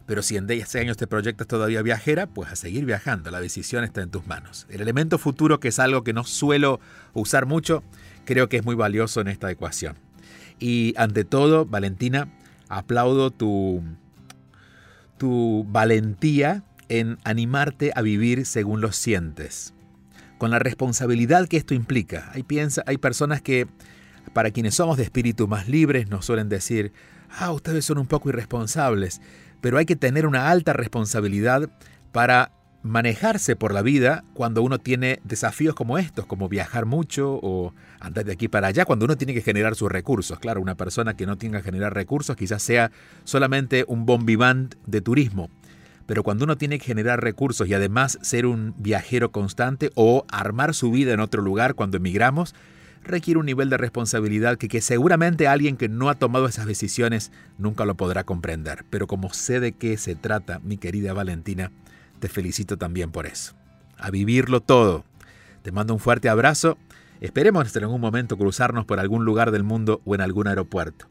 Pero 0.05 0.21
si 0.21 0.35
en 0.35 0.47
10 0.47 0.75
años 0.75 0.97
te 0.97 1.07
proyectas 1.07 1.47
todavía 1.47 1.81
viajera, 1.81 2.27
pues 2.27 2.51
a 2.51 2.55
seguir 2.55 2.85
viajando, 2.85 3.31
la 3.31 3.39
decisión 3.39 3.83
está 3.83 4.01
en 4.01 4.09
tus 4.09 4.27
manos. 4.27 4.67
El 4.69 4.81
elemento 4.81 5.17
futuro, 5.17 5.59
que 5.59 5.69
es 5.69 5.79
algo 5.79 6.03
que 6.03 6.11
no 6.11 6.25
suelo 6.25 6.79
usar 7.13 7.45
mucho, 7.45 7.83
creo 8.25 8.49
que 8.49 8.57
es 8.57 8.65
muy 8.65 8.75
valioso 8.75 9.21
en 9.21 9.29
esta 9.29 9.49
ecuación. 9.49 9.95
Y 10.59 10.93
ante 10.97 11.23
todo, 11.23 11.65
Valentina, 11.65 12.27
aplaudo 12.67 13.31
tu, 13.31 13.81
tu 15.17 15.65
valentía 15.69 16.63
en 16.89 17.17
animarte 17.23 17.91
a 17.95 18.01
vivir 18.01 18.45
según 18.45 18.81
lo 18.81 18.91
sientes, 18.91 19.73
con 20.43 20.51
la 20.51 20.59
responsabilidad 20.59 21.47
que 21.47 21.55
esto 21.55 21.73
implica. 21.73 22.29
Hay, 22.33 22.45
hay 22.85 22.97
personas 22.97 23.41
que, 23.41 23.65
para 24.33 24.51
quienes 24.51 24.75
somos 24.75 24.97
de 24.97 25.03
espíritu 25.03 25.47
más 25.47 25.69
libres, 25.69 26.09
nos 26.09 26.25
suelen 26.25 26.49
decir, 26.49 26.91
ah, 27.29 27.53
ustedes 27.53 27.85
son 27.85 27.97
un 27.97 28.07
poco 28.07 28.27
irresponsables, 28.27 29.21
pero 29.61 29.77
hay 29.77 29.85
que 29.85 29.95
tener 29.95 30.27
una 30.27 30.49
alta 30.49 30.73
responsabilidad 30.73 31.69
para 32.11 32.51
manejarse 32.81 33.55
por 33.55 33.73
la 33.73 33.81
vida 33.81 34.25
cuando 34.33 34.61
uno 34.61 34.79
tiene 34.79 35.21
desafíos 35.23 35.75
como 35.75 35.97
estos, 35.97 36.25
como 36.25 36.49
viajar 36.49 36.85
mucho 36.85 37.39
o 37.41 37.73
andar 38.01 38.25
de 38.25 38.33
aquí 38.33 38.49
para 38.49 38.67
allá, 38.67 38.83
cuando 38.83 39.05
uno 39.05 39.15
tiene 39.15 39.33
que 39.33 39.41
generar 39.41 39.75
sus 39.75 39.89
recursos. 39.89 40.39
Claro, 40.39 40.59
una 40.59 40.75
persona 40.75 41.15
que 41.15 41.25
no 41.25 41.37
tenga 41.37 41.59
que 41.59 41.63
generar 41.63 41.93
recursos 41.93 42.35
quizás 42.35 42.61
sea 42.61 42.91
solamente 43.23 43.85
un 43.87 44.05
bon 44.05 44.25
vivant 44.25 44.75
de 44.85 44.99
turismo. 44.99 45.49
Pero 46.05 46.23
cuando 46.23 46.45
uno 46.45 46.57
tiene 46.57 46.79
que 46.79 46.85
generar 46.85 47.21
recursos 47.21 47.67
y 47.67 47.73
además 47.73 48.19
ser 48.21 48.45
un 48.45 48.73
viajero 48.77 49.31
constante 49.31 49.91
o 49.95 50.25
armar 50.29 50.73
su 50.73 50.91
vida 50.91 51.13
en 51.13 51.19
otro 51.19 51.41
lugar 51.41 51.75
cuando 51.75 51.97
emigramos, 51.97 52.53
requiere 53.03 53.39
un 53.39 53.45
nivel 53.45 53.69
de 53.69 53.77
responsabilidad 53.77 54.57
que, 54.57 54.67
que, 54.67 54.81
seguramente 54.81 55.47
alguien 55.47 55.77
que 55.77 55.89
no 55.89 56.09
ha 56.09 56.15
tomado 56.15 56.47
esas 56.47 56.65
decisiones 56.65 57.31
nunca 57.57 57.85
lo 57.85 57.95
podrá 57.95 58.23
comprender. 58.23 58.85
Pero 58.89 59.07
como 59.07 59.33
sé 59.33 59.59
de 59.59 59.73
qué 59.73 59.97
se 59.97 60.15
trata, 60.15 60.59
mi 60.59 60.77
querida 60.77 61.13
Valentina, 61.13 61.71
te 62.19 62.29
felicito 62.29 62.77
también 62.77 63.11
por 63.11 63.25
eso. 63.25 63.53
A 63.97 64.09
vivirlo 64.09 64.61
todo. 64.61 65.05
Te 65.61 65.71
mando 65.71 65.93
un 65.93 65.99
fuerte 65.99 66.29
abrazo. 66.29 66.77
Esperemos 67.21 67.75
en 67.75 67.83
algún 67.83 68.01
momento 68.01 68.37
cruzarnos 68.37 68.85
por 68.85 68.99
algún 68.99 69.23
lugar 69.23 69.51
del 69.51 69.63
mundo 69.63 70.01
o 70.05 70.15
en 70.15 70.21
algún 70.21 70.47
aeropuerto. 70.47 71.07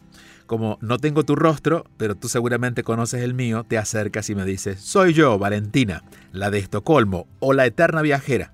Como 0.47 0.79
no 0.81 0.99
tengo 0.99 1.25
tu 1.25 1.37
rostro, 1.37 1.85
pero 1.97 2.15
tú 2.15 2.29
seguramente 2.29 2.83
conoces 2.83 3.23
el 3.23 3.35
mío, 3.35 3.65
te 3.65 3.79
acercas 3.79 4.29
y 4.31 4.35
me 4.35 4.45
dices, 4.45 4.81
soy 4.81 5.13
yo, 5.13 5.39
Valentina, 5.39 6.03
la 6.33 6.51
de 6.51 6.59
Estocolmo 6.59 7.27
o 7.41 7.53
la 7.53 7.67
eterna 7.67 8.03
viajera, 8.03 8.53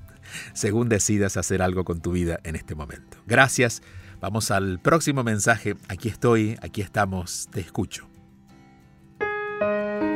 según 0.53 0.89
decidas 0.89 1.37
hacer 1.37 1.63
algo 1.63 1.85
con 1.85 2.01
tu 2.01 2.13
vida 2.13 2.41
en 2.45 2.57
este 2.57 2.75
momento. 2.75 3.19
Gracias, 3.27 3.83
vamos 4.21 4.51
al 4.51 4.81
próximo 4.81 5.25
mensaje, 5.25 5.77
aquí 5.89 6.09
estoy, 6.09 6.59
aquí 6.63 6.83
estamos, 6.83 7.49
te 7.53 7.61
escucho. 7.61 8.09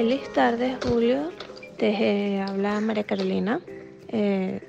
Feliz 0.00 0.32
tarde, 0.32 0.78
Julio. 0.82 1.30
Te 1.76 2.40
habla 2.40 2.80
María 2.80 3.04
Carolina. 3.04 3.60
Eh, 4.08 4.66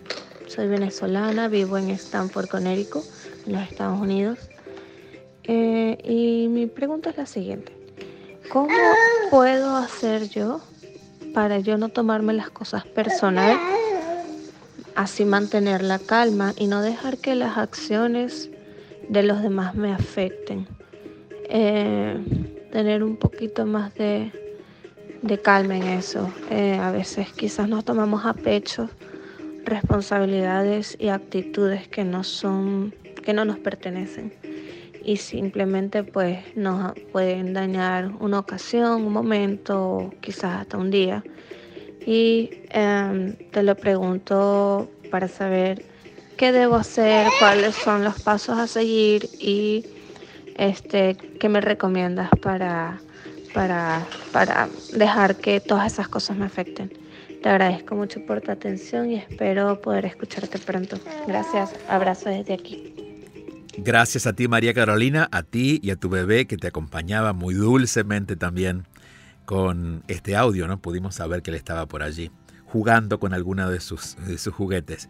soy 0.48 0.68
venezolana, 0.68 1.48
vivo 1.48 1.78
en 1.78 1.90
Stanford, 1.92 2.50
Connecticut, 2.50 3.06
en 3.48 3.54
los 3.54 3.62
Estados 3.62 3.98
Unidos. 3.98 4.40
Eh, 5.46 5.98
y 6.04 6.50
mi 6.50 6.66
pregunta 6.66 7.12
es 7.12 7.16
la 7.16 7.26
siguiente. 7.26 7.72
¿Cómo 8.50 8.76
puedo 9.30 9.78
hacer 9.78 10.28
yo 10.28 10.60
para 11.34 11.60
yo 11.60 11.78
no 11.78 11.88
tomarme 11.88 12.34
las 12.34 12.50
cosas 12.50 12.86
personal, 12.86 13.58
así 14.96 15.24
mantener 15.24 15.82
la 15.82 16.00
calma 16.00 16.54
y 16.58 16.68
no 16.68 16.82
dejar 16.82 17.20
que 17.20 17.36
las 17.36 17.58
acciones 17.58 18.50
de 19.08 19.24
los 19.24 19.42
demás 19.42 19.76
me 19.76 19.94
afecten. 19.94 20.68
Eh, 21.48 22.18
tener 22.74 23.02
un 23.02 23.16
poquito 23.16 23.66
más 23.66 23.96
de, 23.96 24.41
calma 25.42 25.78
en 25.78 25.84
eso. 25.84 26.34
Eh, 26.50 26.76
a 26.76 26.92
veces 26.92 27.30
quizás 27.34 27.70
nos 27.70 27.86
tomamos 27.86 28.26
a 28.26 28.34
pecho 28.34 28.90
responsabilidades 29.64 30.98
y 31.00 31.10
actitudes 31.10 31.88
que 31.88 32.04
no 32.04 32.24
son, 32.24 32.94
que 33.24 33.34
no 33.34 33.46
nos 33.46 33.60
pertenecen 33.60 34.34
y 35.04 35.18
simplemente 35.18 36.04
pues 36.04 36.40
nos 36.56 36.94
pueden 37.12 37.54
dañar 37.54 38.12
una 38.20 38.40
ocasión, 38.40 39.04
un 39.06 39.14
momento, 39.14 40.14
quizás 40.22 40.62
hasta 40.62 40.78
un 40.78 40.92
día. 40.92 41.24
Y 42.06 42.50
em, 42.70 43.36
te 43.52 43.64
lo 43.64 43.76
pregunto 43.76 44.90
para 45.10 45.28
saber 45.28 45.86
qué 46.38 46.52
debo 46.52 46.76
hacer, 46.76 47.28
cuáles 47.40 47.76
son 47.76 48.04
los 48.04 48.22
pasos 48.22 48.58
a 48.58 48.68
seguir 48.68 49.30
y 49.40 49.86
este, 50.58 51.16
qué 51.16 51.50
me 51.50 51.62
recomiendas 51.62 52.30
para, 52.42 53.00
para, 53.54 54.06
para 54.32 54.70
dejar 54.94 55.36
que 55.38 55.60
todas 55.60 55.94
esas 55.94 56.08
cosas 56.08 56.38
me 56.38 56.46
afecten. 56.46 56.92
Te 57.42 57.50
agradezco 57.50 57.96
mucho 57.96 58.24
por 58.26 58.42
tu 58.42 58.52
atención 58.52 59.10
y 59.10 59.16
espero 59.16 59.82
poder 59.82 60.06
escucharte 60.06 60.60
pronto. 60.60 60.98
Gracias, 61.28 61.72
abrazo 61.90 62.30
desde 62.30 62.54
aquí. 62.54 62.94
Gracias 63.78 64.28
a 64.28 64.34
ti 64.34 64.48
María 64.48 64.74
Carolina, 64.74 65.28
a 65.32 65.44
ti 65.44 65.80
y 65.82 65.92
a 65.92 65.96
tu 65.96 66.10
bebé 66.10 66.46
que 66.46 66.58
te 66.58 66.68
acompañaba 66.68 67.34
muy 67.34 67.56
dulcemente 67.56 68.36
también 68.36 68.86
con 69.46 70.04
este 70.08 70.36
audio, 70.36 70.68
¿no? 70.68 70.80
Pudimos 70.80 71.16
saber 71.16 71.42
que 71.42 71.52
él 71.52 71.56
estaba 71.56 71.88
por 71.88 72.04
allí 72.04 72.32
jugando 72.66 73.20
con 73.20 73.34
alguno 73.34 73.70
de 73.70 73.80
sus, 73.80 74.16
de 74.28 74.38
sus 74.38 74.54
juguetes. 74.54 75.10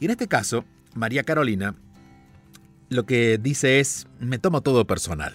Y 0.01 0.07
en 0.07 0.13
este 0.13 0.29
caso, 0.29 0.65
María 0.95 1.25
Carolina 1.25 1.75
lo 2.89 3.05
que 3.05 3.37
dice 3.37 3.81
es, 3.81 4.07
me 4.19 4.39
tomo 4.39 4.63
todo 4.63 4.87
personal. 4.87 5.35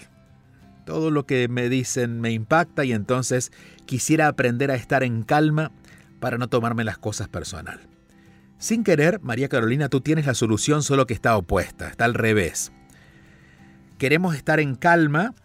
Todo 0.89 1.11
lo 1.11 1.27
que 1.27 1.47
me 1.49 1.69
dicen 1.69 2.19
me 2.19 2.31
impacta 2.31 2.83
y 2.83 2.93
entonces 2.93 3.51
quisiera 3.85 4.27
aprender 4.27 4.71
a 4.71 4.75
estar 4.75 5.03
en 5.03 5.21
calma 5.21 5.71
para 6.19 6.39
no 6.39 6.47
tomarme 6.47 6.83
las 6.83 6.97
cosas 6.97 7.27
personal. 7.27 7.81
Sin 8.57 8.83
querer, 8.83 9.19
María 9.21 9.49
Carolina, 9.49 9.89
tú 9.89 10.01
tienes 10.01 10.25
la 10.25 10.33
solución 10.33 10.81
solo 10.81 11.05
que 11.05 11.13
está 11.13 11.37
opuesta, 11.37 11.89
está 11.89 12.05
al 12.05 12.15
revés. 12.15 12.71
Queremos 13.99 14.35
estar 14.35 14.59
en 14.59 14.73
calma 14.73 15.35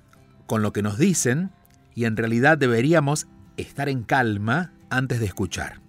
con 0.47 0.63
lo 0.63 0.73
que 0.73 0.81
nos 0.81 0.97
dicen 0.97 1.51
y 1.95 2.07
en 2.07 2.17
realidad 2.17 2.57
deberíamos 2.57 3.27
estar 3.59 3.91
en 3.91 4.03
calma 4.03 4.73
antes 4.89 5.21
de 5.21 5.27
escuchar. 5.27 5.83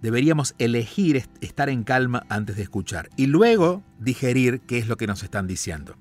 Deberíamos 0.00 0.56
elegir 0.58 1.28
estar 1.40 1.68
en 1.68 1.84
calma 1.84 2.26
antes 2.28 2.56
de 2.56 2.64
escuchar 2.64 3.08
y 3.16 3.26
luego 3.26 3.84
digerir 4.00 4.62
qué 4.62 4.78
es 4.78 4.88
lo 4.88 4.96
que 4.96 5.06
nos 5.06 5.22
están 5.22 5.46
diciendo. 5.46 5.94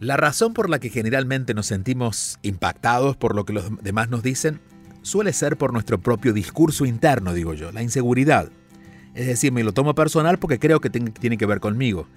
La 0.00 0.16
razón 0.16 0.54
por 0.54 0.70
la 0.70 0.78
que 0.78 0.88
generalmente 0.88 1.52
nos 1.52 1.66
sentimos 1.66 2.38
impactados 2.40 3.18
por 3.18 3.34
lo 3.36 3.44
que 3.44 3.52
los 3.52 3.82
demás 3.82 4.08
nos 4.08 4.22
dicen 4.22 4.58
suele 5.02 5.34
ser 5.34 5.58
por 5.58 5.74
nuestro 5.74 6.00
propio 6.00 6.32
discurso 6.32 6.86
interno, 6.86 7.34
digo 7.34 7.52
yo, 7.52 7.70
la 7.70 7.82
inseguridad. 7.82 8.50
Es 9.14 9.26
decir, 9.26 9.52
me 9.52 9.62
lo 9.62 9.72
tomo 9.72 9.94
personal 9.94 10.38
porque 10.38 10.58
creo 10.58 10.80
que 10.80 10.88
tiene 10.88 11.36
que 11.36 11.44
ver 11.46 11.60
conmigo. 11.60 12.08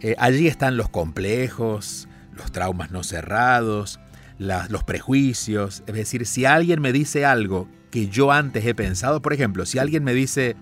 Eh, 0.00 0.16
allí 0.18 0.48
están 0.48 0.76
los 0.76 0.88
complejos, 0.88 2.08
los 2.32 2.50
traumas 2.50 2.90
no 2.90 3.04
cerrados, 3.04 4.00
los 4.38 4.82
prejuicios. 4.82 5.84
Es 5.86 5.94
decir, 5.94 6.26
si 6.26 6.44
alguien 6.44 6.80
me 6.80 6.92
dice 6.92 7.24
algo 7.24 7.68
que 7.92 8.08
yo 8.08 8.32
antes 8.32 8.66
he 8.66 8.74
pensado, 8.74 9.22
por 9.22 9.32
ejemplo, 9.32 9.64
si 9.64 9.78
alguien 9.78 10.02
me 10.02 10.12
dice, 10.12 10.56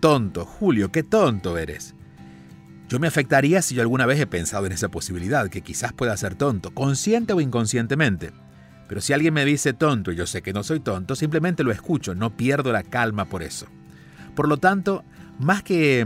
tonto, 0.00 0.46
Julio, 0.46 0.90
qué 0.90 1.02
tonto 1.02 1.58
eres. 1.58 1.94
Yo 2.90 2.98
me 2.98 3.06
afectaría 3.06 3.62
si 3.62 3.76
yo 3.76 3.82
alguna 3.82 4.04
vez 4.04 4.18
he 4.18 4.26
pensado 4.26 4.66
en 4.66 4.72
esa 4.72 4.88
posibilidad, 4.88 5.48
que 5.48 5.62
quizás 5.62 5.92
pueda 5.92 6.16
ser 6.16 6.34
tonto, 6.34 6.72
consciente 6.72 7.32
o 7.32 7.40
inconscientemente. 7.40 8.32
Pero 8.88 9.00
si 9.00 9.12
alguien 9.12 9.32
me 9.32 9.44
dice 9.44 9.72
tonto 9.72 10.10
y 10.10 10.16
yo 10.16 10.26
sé 10.26 10.42
que 10.42 10.52
no 10.52 10.64
soy 10.64 10.80
tonto, 10.80 11.14
simplemente 11.14 11.62
lo 11.62 11.70
escucho, 11.70 12.16
no 12.16 12.36
pierdo 12.36 12.72
la 12.72 12.82
calma 12.82 13.26
por 13.26 13.44
eso. 13.44 13.66
Por 14.34 14.48
lo 14.48 14.56
tanto, 14.56 15.04
más 15.38 15.62
que, 15.62 16.04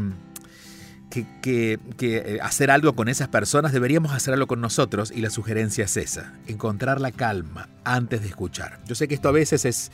que, 1.09 1.79
eh, 2.03 2.39
hacer 2.43 2.71
algo 2.71 2.95
con 2.95 3.09
esas 3.09 3.29
personas, 3.29 3.73
deberíamos 3.73 4.13
hacerlo 4.13 4.47
con 4.47 4.61
nosotros 4.61 5.11
y 5.11 5.23
la 5.23 5.31
sugerencia 5.31 5.87
es 5.87 5.97
esa, 5.97 6.35
encontrar 6.49 7.01
la 7.01 7.13
calma 7.13 7.71
antes 7.85 8.21
de 8.21 8.29
escuchar. 8.29 8.81
Yo 8.85 8.95
sé 8.95 9.09
que 9.09 9.15
esto 9.15 9.31
a 9.31 9.33
veces 9.33 9.65
es, 9.65 9.91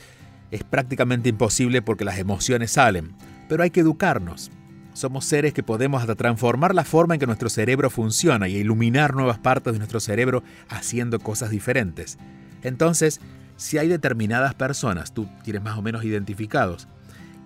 es 0.51 0.65
prácticamente 0.65 1.29
imposible 1.29 1.81
porque 1.81 2.03
las 2.03 2.19
emociones 2.19 2.71
salen, 2.71 3.15
pero 3.47 3.63
hay 3.63 3.69
que 3.69 3.79
educarnos. 3.79 4.51
Somos 4.93 5.25
seres 5.25 5.53
que 5.53 5.63
podemos 5.63 6.01
hasta 6.01 6.15
transformar 6.15 6.75
la 6.75 6.83
forma 6.83 7.13
en 7.13 7.19
que 7.19 7.25
nuestro 7.25 7.49
cerebro 7.49 7.89
funciona 7.89 8.47
y 8.47 8.57
iluminar 8.57 9.15
nuevas 9.15 9.39
partes 9.39 9.73
de 9.73 9.79
nuestro 9.79 9.99
cerebro 9.99 10.43
haciendo 10.69 11.19
cosas 11.19 11.49
diferentes. 11.49 12.17
Entonces, 12.61 13.21
si 13.55 13.77
hay 13.77 13.87
determinadas 13.87 14.53
personas, 14.53 15.13
tú 15.13 15.29
tienes 15.43 15.61
más 15.61 15.77
o 15.77 15.81
menos 15.81 16.03
identificados, 16.03 16.87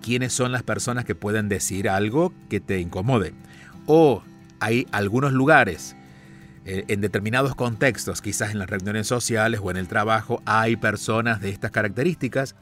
quiénes 0.02 0.32
son 0.32 0.50
las 0.50 0.62
personas 0.62 1.04
que 1.04 1.14
pueden 1.14 1.48
decir 1.48 1.88
algo 1.88 2.32
que 2.48 2.60
te 2.60 2.80
incomode. 2.80 3.34
O 3.86 4.22
hay 4.58 4.86
algunos 4.90 5.32
lugares, 5.32 5.96
eh, 6.64 6.84
en 6.88 7.00
determinados 7.00 7.54
contextos, 7.54 8.22
quizás 8.22 8.50
en 8.50 8.58
las 8.58 8.68
reuniones 8.68 9.06
sociales 9.06 9.60
o 9.62 9.70
en 9.70 9.76
el 9.76 9.86
trabajo, 9.86 10.42
hay 10.46 10.76
personas 10.76 11.40
de 11.40 11.50
estas 11.50 11.70
características, 11.70 12.56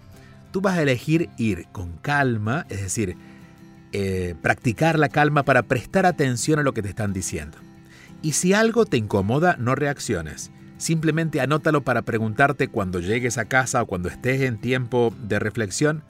tú 0.53 0.61
vas 0.61 0.77
a 0.77 0.83
elegir 0.83 1.31
ir 1.39 1.67
con 1.73 1.93
calma, 1.99 2.67
es 2.69 2.83
decir, 2.83 3.17
eh, 3.97 4.35
practicar 4.43 4.99
la 4.99 5.09
calma 5.09 5.45
para 5.45 5.63
prestar 5.63 6.05
atención 6.05 6.59
a 6.59 6.65
lo 6.65 6.75
que 6.75 6.83
te 6.83 6.89
están 6.89 7.13
diciendo. 7.13 7.59
Y 8.23 8.33
si 8.33 8.53
algo 8.53 8.87
te 8.87 8.97
incomoda, 8.97 9.57
no 9.57 9.77
reacciones. 9.77 10.51
Simplemente 10.79 11.41
anótalo 11.41 11.85
para 11.85 12.03
preguntarte 12.03 12.67
cuando 12.67 12.99
llegues 12.99 13.39
a 13.39 13.45
casa 13.45 13.81
o 13.81 13.87
cuando 13.87 14.09
estés 14.09 14.41
en 14.41 14.61
tiempo 14.61 15.15
de 15.23 15.39
reflexión, 15.39 16.03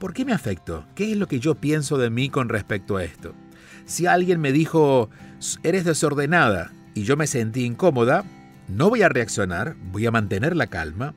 ¿por 0.00 0.14
qué 0.14 0.24
me 0.24 0.32
afecto? 0.32 0.86
¿Qué 0.94 1.12
es 1.12 1.18
lo 1.18 1.28
que 1.28 1.40
yo 1.40 1.56
pienso 1.56 1.98
de 1.98 2.08
mí 2.08 2.30
con 2.30 2.48
respecto 2.48 2.96
a 2.96 3.04
esto? 3.04 3.34
Si 3.84 4.06
alguien 4.06 4.40
me 4.40 4.52
dijo, 4.52 5.10
eres 5.62 5.84
desordenada, 5.84 6.72
y 6.94 7.02
yo 7.02 7.18
me 7.18 7.26
sentí 7.26 7.66
incómoda, 7.66 8.24
no 8.66 8.88
voy 8.88 9.02
a 9.02 9.10
reaccionar, 9.10 9.76
voy 9.92 10.06
a 10.06 10.10
mantener 10.10 10.56
la 10.56 10.68
calma, 10.68 11.12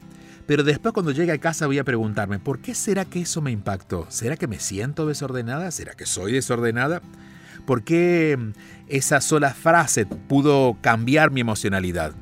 pero 0.48 0.64
después 0.64 0.94
cuando 0.94 1.12
llegue 1.12 1.34
a 1.34 1.38
casa 1.38 1.68
voy 1.68 1.78
a 1.78 1.84
preguntarme, 1.84 2.40
¿por 2.40 2.60
qué 2.60 2.74
será 2.74 3.06
que 3.06 3.22
eso 3.22 3.42
me 3.42 3.52
impactó? 3.52 4.08
¿Será 4.10 4.38
que 4.38 4.48
me 4.48 4.60
siento 4.60 5.06
desordenada? 5.06 5.70
¿Será 5.72 5.94
que 5.94 6.06
soy 6.06 6.32
desordenada? 6.32 7.02
¿Por 7.66 7.84
qué 7.84 8.38
mm, 8.40 8.52
esa 8.88 9.20
sola 9.20 9.54
frase 9.54 10.06
pudo 10.06 10.78
cambiar 10.82 11.32
mi 11.32 11.42
emocionalidad? 11.42 12.14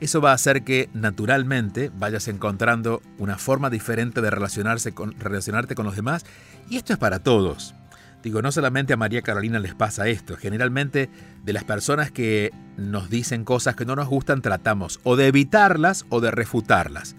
Eso 0.00 0.20
va 0.20 0.30
a 0.30 0.34
hacer 0.34 0.62
que 0.62 0.88
naturalmente 0.94 1.90
vayas 1.98 2.28
encontrando 2.28 3.02
una 3.18 3.38
forma 3.38 3.70
diferente 3.70 4.20
de 4.20 4.30
relacionarse 4.30 4.92
relacionarte 5.18 5.74
con 5.74 5.86
los 5.86 5.96
demás 5.96 6.24
y 6.68 6.76
esto 6.76 6.92
es 6.94 6.98
para 6.98 7.18
todos. 7.18 7.74
Digo, 8.22 8.42
no 8.42 8.50
solamente 8.50 8.92
a 8.92 8.96
María 8.96 9.22
Carolina 9.22 9.58
les 9.58 9.74
pasa 9.74 10.08
esto, 10.08 10.36
generalmente 10.36 11.10
de 11.44 11.52
las 11.52 11.64
personas 11.64 12.10
que 12.10 12.50
nos 12.76 13.08
dicen 13.08 13.44
cosas 13.44 13.76
que 13.76 13.84
no 13.84 13.94
nos 13.94 14.08
gustan 14.08 14.42
tratamos 14.42 15.00
o 15.04 15.16
de 15.16 15.28
evitarlas 15.28 16.06
o 16.08 16.20
de 16.20 16.30
refutarlas. 16.30 17.14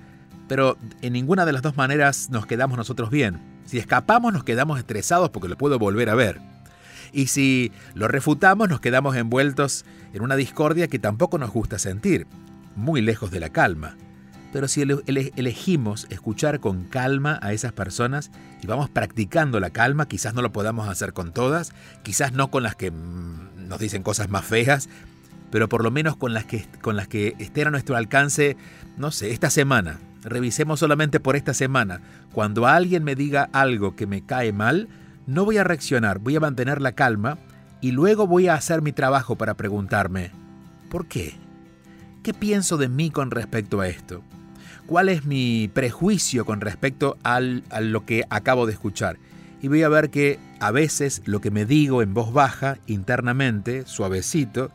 Pero 0.48 0.78
en 1.02 1.14
ninguna 1.14 1.46
de 1.46 1.54
las 1.54 1.62
dos 1.62 1.78
maneras 1.78 2.30
nos 2.30 2.46
quedamos 2.46 2.78
nosotros 2.78 3.10
bien. 3.10 3.40
Si 3.66 3.78
escapamos 3.78 4.34
nos 4.34 4.44
quedamos 4.44 4.80
estresados 4.80 5.30
porque 5.30 5.50
lo 5.50 5.58
puedo 5.58 5.80
volver 5.80 6.10
a 6.10 6.16
ver. 6.16 6.40
Y 7.14 7.28
si 7.28 7.72
lo 7.94 8.08
refutamos 8.08 8.68
nos 8.68 8.82
quedamos 8.82 9.16
envueltos 9.16 9.86
en 10.14 10.22
una 10.24 10.36
discordia 10.36 10.88
que 10.88 11.00
tampoco 11.00 11.38
nos 11.38 11.52
gusta 11.52 11.80
sentir, 11.80 12.28
muy 12.76 13.02
lejos 13.02 13.32
de 13.32 13.40
la 13.40 13.50
calma. 13.50 13.96
Pero 14.54 14.68
si 14.68 14.82
elegimos 14.82 16.08
escuchar 16.10 16.60
con 16.60 16.86
calma 16.86 17.40
a 17.42 17.54
esas 17.54 17.74
personas 17.74 18.32
y 18.62 18.68
vamos 18.68 18.90
practicando 18.90 19.60
la 19.60 19.70
calma, 19.70 20.08
quizás 20.08 20.34
no 20.34 20.42
lo 20.42 20.52
podamos 20.52 20.88
hacer 20.88 21.14
con 21.14 21.34
todas, 21.34 21.74
quizás 22.04 22.32
no 22.32 22.50
con 22.50 22.64
las 22.64 22.76
que 22.76 22.92
mm, 22.92 23.68
nos 23.68 23.80
dicen 23.80 24.04
cosas 24.04 24.30
más 24.30 24.46
feas, 24.46 24.90
pero 25.52 25.70
por 25.70 25.84
lo 25.84 25.92
menos 25.92 26.16
con 26.16 26.34
las 26.34 26.46
que, 26.46 26.66
con 26.82 26.96
las 26.96 27.08
que 27.08 27.36
estén 27.40 27.68
a 27.68 27.72
nuestro 27.72 27.96
alcance, 27.96 28.58
no 28.98 29.12
sé, 29.12 29.32
esta 29.32 29.50
semana. 29.50 30.00
Revisemos 30.24 30.80
solamente 30.80 31.20
por 31.20 31.36
esta 31.36 31.54
semana. 31.54 32.02
Cuando 32.34 32.68
alguien 32.68 33.04
me 33.04 33.16
diga 33.16 33.50
algo 33.54 33.96
que 33.96 34.08
me 34.08 34.26
cae 34.26 34.52
mal, 34.52 34.88
no 35.26 35.46
voy 35.46 35.58
a 35.58 35.64
reaccionar, 35.64 36.20
voy 36.20 36.36
a 36.36 36.42
mantener 36.42 36.82
la 36.82 36.94
calma 36.94 37.38
y 37.82 37.92
luego 37.92 38.28
voy 38.28 38.48
a 38.48 38.56
hacer 38.56 38.82
mi 38.82 38.92
trabajo 38.92 39.36
para 39.36 39.56
preguntarme, 39.56 40.32
¿por 40.90 41.08
qué? 41.08 41.36
¿Qué 42.28 42.34
pienso 42.34 42.76
de 42.76 42.90
mí 42.90 43.10
con 43.10 43.32
respecto 43.32 43.80
a 43.80 43.88
esto? 43.88 44.22
cuál 44.86 45.08
es 45.08 45.24
mi 45.24 45.70
prejuicio 45.74 46.44
con 46.44 46.60
respecto 46.60 47.18
a 47.24 47.40
lo 47.40 48.06
que 48.06 48.26
acabo 48.30 48.66
de 48.66 48.74
escuchar. 48.74 49.18
Y 49.62 49.70
voy 49.70 49.84
a 49.84 49.88
ver 49.88 50.10
que 50.10 50.38
a 50.60 50.72
veces 50.72 51.22
lo 51.24 51.40
que 51.40 51.52
me 51.52 51.66
digo 51.66 52.02
en 52.02 52.14
voz 52.14 52.34
baja, 52.34 52.80
internamente, 52.86 53.86
suavecito, 53.86 54.72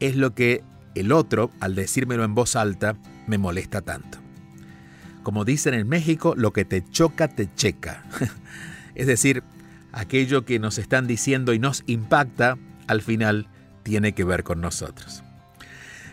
es 0.00 0.16
lo 0.16 0.34
que 0.34 0.64
el 0.96 1.12
otro, 1.12 1.52
al 1.60 1.76
decírmelo 1.76 2.24
en 2.24 2.34
voz 2.34 2.56
alta, 2.56 2.96
me 3.28 3.38
molesta 3.38 3.80
tanto. 3.80 4.18
Como 5.22 5.44
dicen 5.44 5.74
en 5.74 5.88
México, 5.88 6.34
lo 6.36 6.52
que 6.52 6.64
te 6.64 6.82
choca, 6.90 7.28
te 7.28 7.48
checa. 7.54 8.02
es 8.96 9.06
decir, 9.06 9.44
aquello 9.92 10.44
que 10.44 10.58
nos 10.58 10.78
están 10.78 11.06
diciendo 11.06 11.52
y 11.52 11.60
nos 11.60 11.84
impacta, 11.86 12.58
al 12.88 13.02
final 13.02 13.46
tiene 13.84 14.14
que 14.14 14.24
ver 14.24 14.42
con 14.42 14.60
nosotros. 14.60 15.22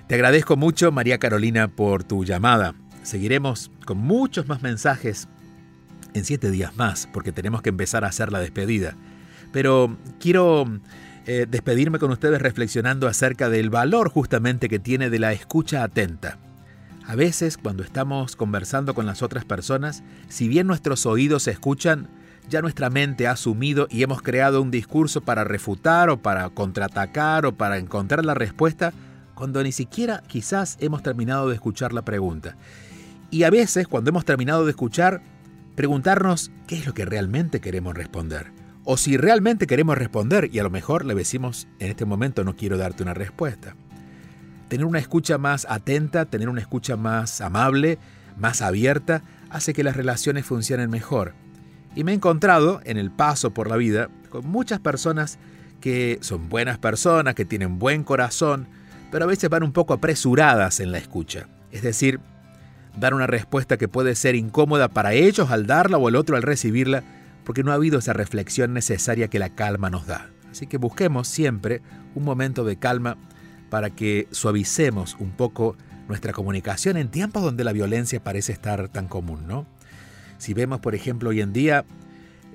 Te 0.08 0.13
agradezco 0.13 0.56
mucho, 0.56 0.91
María 0.91 1.18
Carolina, 1.18 1.68
por 1.68 2.04
tu 2.04 2.26
llamada. 2.26 2.76
seguiremos 3.02 3.72
con 3.86 3.98
muchos 3.98 4.48
más 4.48 4.62
mensajes 4.62 5.28
en 6.13 6.26
siete 6.26 6.52
días 6.52 6.76
más, 6.76 7.08
porque 7.12 7.32
tenemos 7.32 7.63
que 7.63 7.70
empezar 7.70 8.06
a 8.06 8.10
hacer 8.10 8.32
la 8.32 8.39
despedida. 8.39 8.96
Pero 9.52 9.98
quiero 10.20 10.65
eh, 11.26 11.48
despedirme 11.50 11.98
con 11.98 12.12
ustedes 12.12 12.39
reflexionando 12.39 13.08
acerca 13.08 13.50
del 13.50 13.72
valor 13.72 14.10
justamente 14.10 14.70
que 14.70 14.78
tiene 14.78 15.10
de 15.10 15.18
la 15.18 15.34
escucha 15.34 15.84
atenta. 15.84 16.38
A 17.08 17.15
veces 17.15 17.58
cuando 17.58 17.82
estamos 17.82 18.36
conversando 18.36 18.94
con 18.94 19.08
las 19.08 19.24
otras 19.24 19.44
personas, 19.44 20.04
si 20.30 20.48
bien 20.48 20.68
nuestros 20.68 21.08
oídos 21.08 21.48
escuchan, 21.48 22.10
ya 22.48 22.62
nuestra 22.62 22.91
mente 22.91 23.26
ha 23.26 23.32
asumido 23.32 23.88
y 23.89 24.04
hemos 24.04 24.22
creado 24.22 24.62
un 24.62 24.70
discurso 24.70 25.22
para 25.22 25.44
refutar 25.44 26.12
o 26.12 26.18
para 26.18 26.48
contraatacar 26.50 27.48
o 27.48 27.54
para 27.54 27.80
encontrar 27.80 28.24
la 28.24 28.36
respuesta, 28.36 28.94
cuando 29.36 29.62
ni 29.62 29.71
siquiera 29.71 30.24
quizás 30.26 30.78
hemos 30.80 31.04
terminado 31.04 31.50
de 31.50 31.56
escuchar 31.56 31.93
la 31.93 32.04
pregunta. 32.04 32.56
Y 33.30 33.43
a 33.43 33.50
veces, 33.50 33.88
cuando 33.88 34.10
hemos 34.10 34.26
terminado 34.26 34.65
de 34.65 34.71
escuchar, 34.71 35.21
preguntarnos 35.76 36.52
qué 36.67 36.78
es 36.78 36.88
lo 36.88 36.93
que 36.93 37.06
realmente 37.06 37.60
queremos 37.60 37.93
responder. 37.93 38.52
O 38.86 38.98
si 38.98 39.17
realmente 39.17 39.67
queremos 39.67 39.98
responder 39.98 40.50
y 40.54 40.60
a 40.60 40.63
lo 40.63 40.69
mejor 40.69 41.06
le 41.06 41.15
decimos, 41.15 41.67
en 41.80 41.89
este 41.89 42.06
momento 42.06 42.43
no 42.43 42.56
quiero 42.56 42.78
darte 42.78 43.04
una 43.04 43.13
respuesta. 43.13 43.76
Tener 44.69 44.86
una 44.86 45.00
escucha 45.00 45.38
más 45.38 45.67
atenta, 45.69 46.26
tener 46.26 46.50
una 46.50 46.62
escucha 46.62 46.95
más 46.95 47.41
amable, 47.41 48.00
más 48.38 48.62
abierta, 48.62 49.24
hace 49.50 49.74
que 49.74 49.84
las 49.84 49.98
relaciones 49.98 50.45
funcionen 50.45 50.89
mejor. 50.89 51.34
Y 51.95 52.04
me 52.04 52.12
he 52.12 52.15
encontrado 52.15 52.80
en 52.84 52.98
el 52.98 53.12
paso 53.12 53.54
por 53.54 53.69
la 53.69 53.76
vida 53.76 54.10
con 54.30 54.48
muchas 54.48 54.80
personas 54.80 55.39
que 55.82 56.19
son 56.21 56.50
buenas 56.50 56.78
personas, 56.78 57.36
que 57.36 57.45
tienen 57.45 57.80
buen 57.80 58.04
corazón, 58.04 58.67
pero 59.12 59.26
a 59.26 59.28
veces 59.28 59.50
van 59.50 59.63
un 59.63 59.72
poco 59.72 59.94
apresuradas 59.94 60.80
en 60.80 60.91
la 60.91 60.98
escucha. 60.98 61.48
Es 61.72 61.82
decir, 61.82 62.20
dar 62.98 63.13
una 63.13 63.28
respuesta 63.28 63.78
que 63.78 63.88
puede 63.88 64.15
ser 64.15 64.36
incómoda 64.36 64.88
para 64.89 65.13
ellos 65.13 65.52
al 65.52 65.68
darla 65.68 65.98
o 65.98 66.10
el 66.10 66.15
otro 66.15 66.36
al 66.36 66.44
recibirla, 66.44 67.04
porque 67.44 67.63
no 67.63 67.72
ha 67.72 67.76
habido 67.76 68.00
esa 68.00 68.13
reflexión 68.13 68.74
necesaria 68.74 69.28
que 69.28 69.39
la 69.39 69.50
calma 69.50 69.89
nos 69.89 70.08
da. 70.08 70.30
Así 70.50 70.68
que 70.68 70.78
busquemos 70.78 71.28
siempre 71.28 71.82
un 72.15 72.24
momento 72.24 72.63
de 72.63 72.78
calma 72.78 73.18
para 73.70 73.89
que 73.89 74.28
suavicemos 74.32 75.18
un 75.20 75.32
poco 75.32 75.76
nuestra 76.08 76.34
comunicación 76.34 76.98
en 76.98 77.10
tiempos 77.10 77.44
donde 77.44 77.63
la 77.63 77.74
violencia 77.74 78.24
parece 78.24 78.54
estar 78.54 78.89
tan 78.89 79.08
común, 79.08 79.48
¿no? 79.48 79.65
Si 80.38 80.54
vemos, 80.54 80.80
por 80.80 80.96
ejemplo, 80.96 81.30
hoy 81.30 81.41
en 81.41 81.54
día 81.54 81.86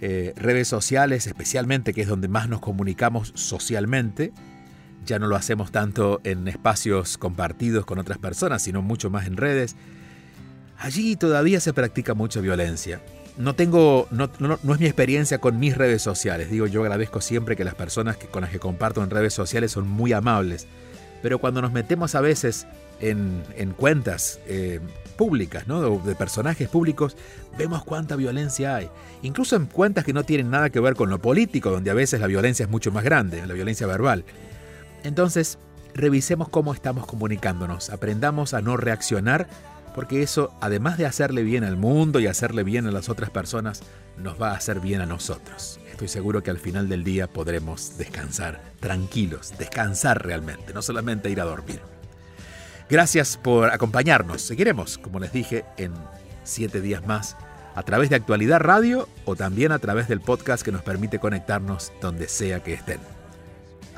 eh, 0.01 0.33
redes 0.37 0.69
sociales, 0.69 1.27
especialmente, 1.27 1.93
que 1.93 2.03
es 2.03 2.09
donde 2.09 2.29
más 2.29 2.49
nos 2.49 2.61
comunicamos 2.61 3.33
socialmente, 3.35 4.33
ya 5.05 5.19
no 5.19 5.27
lo 5.27 5.37
hacemos 5.37 5.73
tanto 5.73 6.21
en 6.25 6.47
espacios 6.49 7.19
compartidos 7.19 7.85
con 7.85 7.99
otras 7.99 8.19
personas, 8.19 8.63
sino 8.63 8.83
mucho 8.83 9.11
más 9.11 9.27
en 9.27 9.37
redes. 9.37 9.77
Allí 10.79 11.17
todavía 11.17 11.61
se 11.61 11.73
practica 11.73 12.15
mucha 12.15 12.41
violencia 12.41 13.01
no 13.41 13.55
tengo, 13.55 14.07
no, 14.11 14.25
es 14.27 14.81
mi 14.81 14.87
experiencia 14.87 15.39
con 15.39 15.59
mis 15.59 15.77
redes 15.77 16.03
sociales. 16.03 16.51
Digo, 16.51 16.67
yo 16.67 16.83
agradezco 16.83 17.21
siempre 17.21 17.57
que 17.57 17.65
las 17.65 17.75
personas 17.75 18.17
que, 18.17 18.27
con 18.27 18.43
las 18.43 18.51
que 18.51 18.59
comparto 18.59 19.03
en 19.03 19.11
redes 19.11 19.33
sociales 19.33 19.73
son 19.73 19.89
muy 19.89 20.13
amables. 20.13 20.67
Pero 21.23 21.39
cuando 21.39 21.63
nos 21.63 21.73
metemos 21.73 22.15
a 22.15 22.21
veces 22.21 22.67
en, 23.01 23.43
cuentas 23.79 24.41
eh, 24.47 24.81
públicas, 25.17 25.67
¿no? 25.67 25.99
de, 25.99 26.15
personajes 26.15 26.69
públicos, 26.69 27.17
vemos 27.57 27.83
cuánta 27.85 28.15
violencia 28.15 28.77
hay. 28.77 28.91
Incluso 29.23 29.57
en 29.57 29.67
cuentas 29.67 30.05
que 30.05 30.13
no 30.13 30.25
tienen 30.25 30.51
nada 30.51 30.69
que 30.69 30.81
ver 30.81 30.95
con 30.95 31.09
lo 31.09 31.19
político, 31.19 31.71
donde 31.71 31.91
a 31.91 31.95
veces 31.95 32.21
la 32.21 32.27
violencia 32.27 32.65
es 32.65 32.71
mucho 32.71 32.91
más 32.93 33.05
grande, 33.05 33.47
la 33.47 33.55
violencia 33.55 33.87
verbal. 33.87 34.25
Entonces, 35.03 35.59
revisemos 35.95 36.49
cómo 36.49 36.75
estamos 36.75 37.07
comunicándonos, 37.07 37.91
aprendamos 37.91 38.55
a 38.55 38.61
no 38.61 38.77
reaccionar 38.77 39.49
porque 39.95 40.23
eso, 40.23 40.55
además 40.61 40.99
de 40.99 41.07
hacerle 41.07 41.43
bien 41.43 41.65
al 41.65 41.77
mundo 41.77 42.21
y 42.21 42.27
hacerle 42.27 42.63
bien 42.63 42.87
a 42.87 42.93
las 42.93 43.09
otras 43.09 43.31
personas, 43.31 43.83
nos 44.17 44.41
va 44.41 44.53
a 44.53 44.57
hacer 44.57 44.81
bien 44.81 45.01
a 45.01 45.07
nosotros. 45.07 45.81
Estoy 45.91 46.09
seguro 46.09 46.43
que 46.43 46.51
al 46.51 46.59
final 46.59 46.89
del 46.89 47.05
día 47.05 47.27
podremos 47.27 47.99
descansar 47.99 48.61
tranquilos, 48.81 49.53
descansar 49.59 50.25
realmente, 50.25 50.73
no 50.73 50.83
solamente 50.83 51.31
ir 51.31 51.41
a 51.41 51.45
dormir. 51.45 51.81
Gracias 52.89 53.37
por 53.37 53.71
acompañarnos. 53.71 54.43
Seguiremos, 54.43 54.99
como 54.99 55.21
les 55.21 55.33
dije, 55.33 55.65
en 55.77 55.93
siete 56.45 56.81
días 56.81 57.07
más 57.07 57.37
a 57.75 57.83
través 57.83 58.11
de 58.11 58.17
Actualidad 58.17 58.61
Radio 58.61 59.09
o 59.25 59.37
también 59.37 59.73
a 59.73 59.79
través 59.79 60.09
del 60.09 60.21
podcast 60.21 60.65
que 60.65 60.73
nos 60.73 60.83
permite 60.83 61.19
conectarnos 61.19 61.93
donde 62.01 62.29
sea 62.29 62.61
que 62.61 62.75
estén. 62.75 63.20